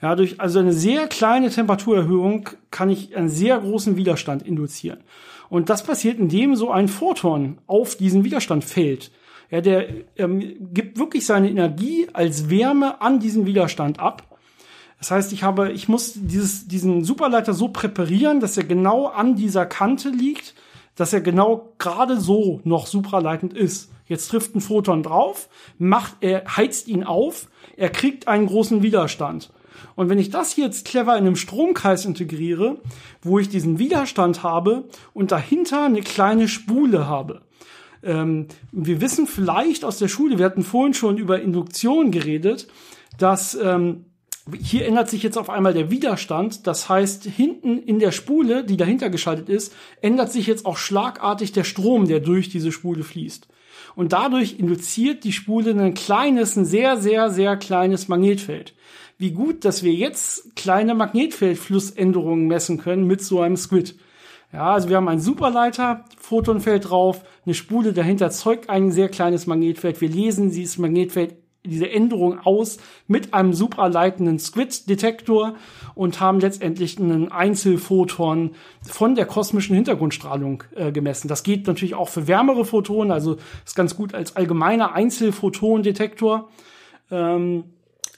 Ja, 0.00 0.16
durch 0.16 0.40
also 0.40 0.58
eine 0.58 0.72
sehr 0.72 1.06
kleine 1.06 1.50
Temperaturerhöhung 1.50 2.48
kann 2.70 2.90
ich 2.90 3.16
einen 3.16 3.28
sehr 3.28 3.58
großen 3.58 3.96
Widerstand 3.96 4.42
induzieren. 4.42 4.98
Und 5.52 5.68
das 5.68 5.82
passiert, 5.82 6.18
indem 6.18 6.56
so 6.56 6.70
ein 6.70 6.88
Photon 6.88 7.58
auf 7.66 7.94
diesen 7.96 8.24
Widerstand 8.24 8.64
fällt. 8.64 9.10
Ja, 9.50 9.60
der 9.60 9.86
ähm, 10.16 10.56
gibt 10.72 10.98
wirklich 10.98 11.26
seine 11.26 11.50
Energie 11.50 12.08
als 12.14 12.48
Wärme 12.48 13.02
an 13.02 13.20
diesen 13.20 13.44
Widerstand 13.44 14.00
ab. 14.00 14.38
Das 14.98 15.10
heißt, 15.10 15.30
ich 15.34 15.42
habe, 15.42 15.70
ich 15.72 15.90
muss 15.90 16.14
dieses, 16.16 16.68
diesen 16.68 17.04
Superleiter 17.04 17.52
so 17.52 17.68
präparieren, 17.68 18.40
dass 18.40 18.56
er 18.56 18.64
genau 18.64 19.08
an 19.08 19.36
dieser 19.36 19.66
Kante 19.66 20.08
liegt, 20.08 20.54
dass 20.96 21.12
er 21.12 21.20
genau 21.20 21.74
gerade 21.76 22.18
so 22.18 22.62
noch 22.64 22.86
supraleitend 22.86 23.52
ist. 23.52 23.90
Jetzt 24.06 24.28
trifft 24.28 24.54
ein 24.56 24.62
Photon 24.62 25.02
drauf, 25.02 25.50
macht, 25.76 26.14
er 26.22 26.44
heizt 26.56 26.88
ihn 26.88 27.04
auf, 27.04 27.48
er 27.76 27.90
kriegt 27.90 28.26
einen 28.26 28.46
großen 28.46 28.82
Widerstand. 28.82 29.50
Und 29.94 30.08
wenn 30.08 30.18
ich 30.18 30.30
das 30.30 30.56
jetzt 30.56 30.86
clever 30.86 31.16
in 31.16 31.26
einem 31.26 31.36
Stromkreis 31.36 32.04
integriere, 32.04 32.80
wo 33.22 33.38
ich 33.38 33.48
diesen 33.48 33.78
Widerstand 33.78 34.42
habe 34.42 34.84
und 35.12 35.32
dahinter 35.32 35.84
eine 35.84 36.02
kleine 36.02 36.48
Spule 36.48 37.06
habe, 37.06 37.42
ähm, 38.02 38.48
wir 38.72 39.00
wissen 39.00 39.26
vielleicht 39.26 39.84
aus 39.84 39.98
der 39.98 40.08
Schule, 40.08 40.38
wir 40.38 40.44
hatten 40.44 40.62
vorhin 40.64 40.94
schon 40.94 41.18
über 41.18 41.40
Induktion 41.40 42.10
geredet, 42.10 42.68
dass 43.18 43.54
ähm, 43.54 44.06
hier 44.60 44.86
ändert 44.86 45.08
sich 45.08 45.22
jetzt 45.22 45.38
auf 45.38 45.50
einmal 45.50 45.72
der 45.72 45.90
Widerstand. 45.90 46.66
Das 46.66 46.88
heißt, 46.88 47.24
hinten 47.24 47.78
in 47.78 48.00
der 48.00 48.10
Spule, 48.10 48.64
die 48.64 48.76
dahinter 48.76 49.08
geschaltet 49.08 49.48
ist, 49.48 49.72
ändert 50.00 50.32
sich 50.32 50.46
jetzt 50.46 50.66
auch 50.66 50.76
schlagartig 50.76 51.52
der 51.52 51.64
Strom, 51.64 52.08
der 52.08 52.20
durch 52.20 52.48
diese 52.48 52.72
Spule 52.72 53.04
fließt. 53.04 53.46
Und 53.94 54.12
dadurch 54.12 54.58
induziert 54.58 55.24
die 55.24 55.32
Spule 55.32 55.70
ein 55.70 55.94
kleines, 55.94 56.56
ein 56.56 56.64
sehr, 56.64 56.96
sehr, 56.96 57.30
sehr 57.30 57.56
kleines 57.56 58.08
Magnetfeld 58.08 58.74
wie 59.22 59.30
gut, 59.30 59.64
dass 59.64 59.84
wir 59.84 59.92
jetzt 59.92 60.56
kleine 60.56 60.96
Magnetfeldflussänderungen 60.96 62.48
messen 62.48 62.78
können 62.78 63.06
mit 63.06 63.22
so 63.22 63.40
einem 63.40 63.56
Squid. 63.56 63.96
Ja, 64.52 64.74
also 64.74 64.88
wir 64.88 64.96
haben 64.96 65.06
einen 65.06 65.20
Superleiter, 65.20 66.04
Photonfeld 66.18 66.90
drauf, 66.90 67.22
eine 67.46 67.54
Spule 67.54 67.92
dahinter 67.92 68.30
zeugt 68.30 68.68
ein 68.68 68.90
sehr 68.90 69.08
kleines 69.08 69.46
Magnetfeld. 69.46 70.00
Wir 70.00 70.08
lesen 70.08 70.50
dieses 70.50 70.76
Magnetfeld, 70.76 71.36
diese 71.64 71.88
Änderung 71.88 72.40
aus 72.40 72.78
mit 73.06 73.32
einem 73.32 73.52
supraleitenden 73.52 74.40
Squid-Detektor 74.40 75.54
und 75.94 76.18
haben 76.18 76.40
letztendlich 76.40 76.98
einen 76.98 77.30
Einzelphoton 77.30 78.56
von 78.82 79.14
der 79.14 79.26
kosmischen 79.26 79.76
Hintergrundstrahlung 79.76 80.64
äh, 80.74 80.90
gemessen. 80.90 81.28
Das 81.28 81.44
geht 81.44 81.68
natürlich 81.68 81.94
auch 81.94 82.08
für 82.08 82.26
wärmere 82.26 82.64
Photonen, 82.64 83.12
also 83.12 83.36
ist 83.64 83.76
ganz 83.76 83.94
gut 83.94 84.14
als 84.14 84.34
allgemeiner 84.34 84.94
Einzelphotondetektor. 84.94 86.50
Ähm, 87.12 87.64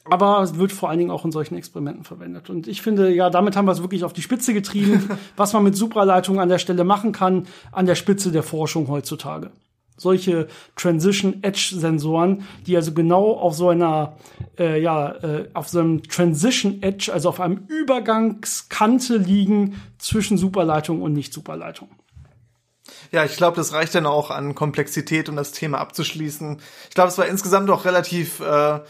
aber 0.05 0.43
es 0.43 0.59
wird 0.59 0.73
vor 0.73 0.91
allen 0.91 0.99
Dingen 0.99 1.11
auch 1.11 1.25
in 1.25 1.33
solchen 1.33 1.57
Experimenten 1.57 2.05
verwendet. 2.05 2.51
Und 2.51 2.69
ich 2.69 2.83
finde, 2.83 3.13
ja, 3.13 3.31
damit 3.31 3.57
haben 3.57 3.67
wir 3.67 3.73
es 3.73 3.81
wirklich 3.81 4.05
auf 4.05 4.13
die 4.13 4.23
Spitze 4.23 4.53
getrieben, 4.53 5.09
was 5.37 5.53
man 5.53 5.65
mit 5.65 5.77
Supraleitungen 5.77 6.41
an 6.41 6.49
der 6.49 6.59
Stelle 6.59 6.85
machen 6.85 7.13
kann, 7.13 7.47
an 7.73 7.87
der 7.87 7.95
Spitze 7.95 8.31
der 8.31 8.43
Forschung 8.43 8.89
heutzutage. 8.89 9.51
Solche 9.97 10.49
Transition 10.75 11.43
Edge 11.43 11.71
Sensoren, 11.77 12.43
die 12.67 12.77
also 12.77 12.93
genau 12.93 13.33
auf 13.33 13.55
so 13.55 13.69
einer, 13.69 14.17
äh, 14.59 14.83
ja, 14.83 15.13
äh, 15.13 15.49
auf 15.55 15.69
so 15.69 15.79
einem 15.79 16.03
Transition 16.03 16.83
Edge, 16.83 17.13
also 17.13 17.29
auf 17.29 17.41
einem 17.41 17.65
Übergangskante 17.69 19.17
liegen 19.17 19.81
zwischen 19.99 20.37
Superleitung 20.37 21.01
und 21.01 21.13
Nicht-Superleitung. 21.13 21.89
Ja, 23.13 23.25
ich 23.25 23.37
glaube, 23.37 23.57
das 23.57 23.73
reicht 23.73 23.95
dann 23.95 24.07
auch 24.07 24.31
an 24.31 24.55
Komplexität, 24.55 25.29
um 25.29 25.37
das 25.37 25.53
Thema 25.53 25.79
abzuschließen. 25.79 26.59
Ich 26.89 26.95
glaube, 26.95 27.09
es 27.09 27.17
war 27.17 27.27
insgesamt 27.27 27.71
auch 27.71 27.85
relativ 27.87 28.41
äh, 28.41 28.81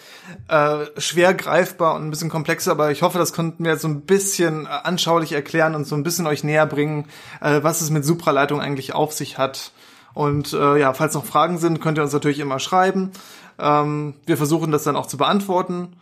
äh, 0.49 0.87
schwer 0.97 1.35
greifbar 1.35 1.95
und 1.95 2.05
ein 2.05 2.11
bisschen 2.11 2.31
komplexer, 2.31 2.73
aber 2.73 2.91
ich 2.91 3.03
hoffe, 3.03 3.19
das 3.19 3.33
konnten 3.33 3.65
wir 3.65 3.77
so 3.77 3.87
ein 3.87 4.01
bisschen 4.01 4.67
äh, 4.67 4.69
anschaulich 4.69 5.33
erklären 5.33 5.75
und 5.75 5.87
so 5.87 5.95
ein 5.95 6.03
bisschen 6.03 6.27
euch 6.27 6.43
näher 6.43 6.67
bringen, 6.67 7.09
äh, 7.41 7.63
was 7.63 7.81
es 7.83 7.91
mit 7.91 8.05
Supraleitung 8.05 8.61
eigentlich 8.61 8.95
auf 8.95 9.13
sich 9.13 9.39
hat. 9.39 9.73
Und 10.13 10.53
äh, 10.53 10.79
ja, 10.79 10.93
falls 10.95 11.15
noch 11.15 11.25
Fragen 11.25 11.59
sind, 11.59 11.81
könnt 11.81 11.99
ihr 11.99 12.03
uns 12.03 12.13
natürlich 12.13 12.39
immer 12.39 12.59
schreiben. 12.59 13.13
Ähm, 13.59 14.15
wir 14.27 14.37
versuchen 14.37 14.73
das 14.73 14.85
dann 14.85 14.97
auch 14.97 15.07
zu 15.07 15.17
beantworten. 15.17 15.97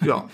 Ja. 0.00 0.24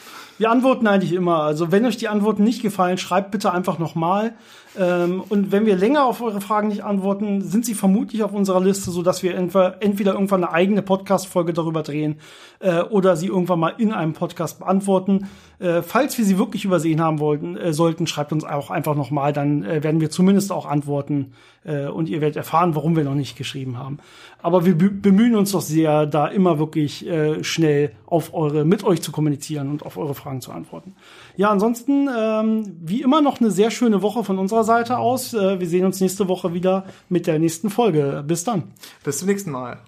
Wir 0.42 0.50
antworten 0.50 0.88
eigentlich 0.88 1.12
immer. 1.12 1.44
Also 1.44 1.70
wenn 1.70 1.86
euch 1.86 1.98
die 1.98 2.08
Antworten 2.08 2.42
nicht 2.42 2.62
gefallen, 2.62 2.98
schreibt 2.98 3.30
bitte 3.30 3.52
einfach 3.52 3.78
nochmal. 3.78 4.34
Ähm, 4.76 5.22
und 5.28 5.52
wenn 5.52 5.66
wir 5.66 5.76
länger 5.76 6.04
auf 6.04 6.20
eure 6.20 6.40
Fragen 6.40 6.66
nicht 6.66 6.82
antworten, 6.82 7.42
sind 7.42 7.64
sie 7.64 7.74
vermutlich 7.74 8.24
auf 8.24 8.32
unserer 8.32 8.60
Liste, 8.60 8.90
so 8.90 9.02
dass 9.02 9.22
wir 9.22 9.36
entweder 9.36 10.14
irgendwann 10.14 10.42
eine 10.42 10.52
eigene 10.52 10.82
Podcast-Folge 10.82 11.52
darüber 11.52 11.84
drehen 11.84 12.18
äh, 12.58 12.80
oder 12.80 13.14
sie 13.14 13.28
irgendwann 13.28 13.60
mal 13.60 13.74
in 13.78 13.92
einem 13.92 14.14
Podcast 14.14 14.58
beantworten. 14.58 15.28
Äh, 15.60 15.82
falls 15.82 16.18
wir 16.18 16.24
sie 16.24 16.38
wirklich 16.38 16.64
übersehen 16.64 17.00
haben 17.00 17.20
wollten, 17.20 17.56
äh, 17.56 17.72
sollten, 17.72 18.08
schreibt 18.08 18.32
uns 18.32 18.42
auch 18.42 18.70
einfach 18.70 18.96
nochmal, 18.96 19.32
dann 19.32 19.62
äh, 19.62 19.84
werden 19.84 20.00
wir 20.00 20.10
zumindest 20.10 20.50
auch 20.50 20.66
antworten 20.66 21.34
äh, 21.64 21.86
und 21.86 22.08
ihr 22.08 22.20
werdet 22.20 22.36
erfahren, 22.36 22.74
warum 22.74 22.96
wir 22.96 23.04
noch 23.04 23.14
nicht 23.14 23.36
geschrieben 23.36 23.78
haben. 23.78 23.98
Aber 24.42 24.66
wir 24.66 24.76
bemühen 24.76 25.36
uns 25.36 25.52
doch 25.52 25.60
sehr, 25.60 26.06
da 26.06 26.26
immer 26.26 26.58
wirklich 26.58 27.06
äh, 27.06 27.42
schnell 27.44 27.92
auf 28.06 28.34
eure, 28.34 28.64
mit 28.64 28.84
euch 28.84 29.00
zu 29.00 29.12
kommunizieren 29.12 29.70
und 29.70 29.86
auf 29.86 29.96
eure 29.96 30.14
Fragen 30.14 30.40
zu 30.40 30.52
antworten. 30.52 30.94
Ja, 31.36 31.50
ansonsten, 31.50 32.08
ähm, 32.14 32.76
wie 32.80 33.02
immer 33.02 33.22
noch 33.22 33.40
eine 33.40 33.50
sehr 33.50 33.70
schöne 33.70 34.02
Woche 34.02 34.24
von 34.24 34.38
unserer 34.38 34.64
Seite 34.64 34.98
aus. 34.98 35.32
Äh, 35.32 35.60
wir 35.60 35.68
sehen 35.68 35.84
uns 35.84 36.00
nächste 36.00 36.28
Woche 36.28 36.54
wieder 36.54 36.84
mit 37.08 37.26
der 37.26 37.38
nächsten 37.38 37.70
Folge. 37.70 38.24
Bis 38.26 38.44
dann. 38.44 38.72
Bis 39.04 39.18
zum 39.18 39.28
nächsten 39.28 39.52
Mal. 39.52 39.78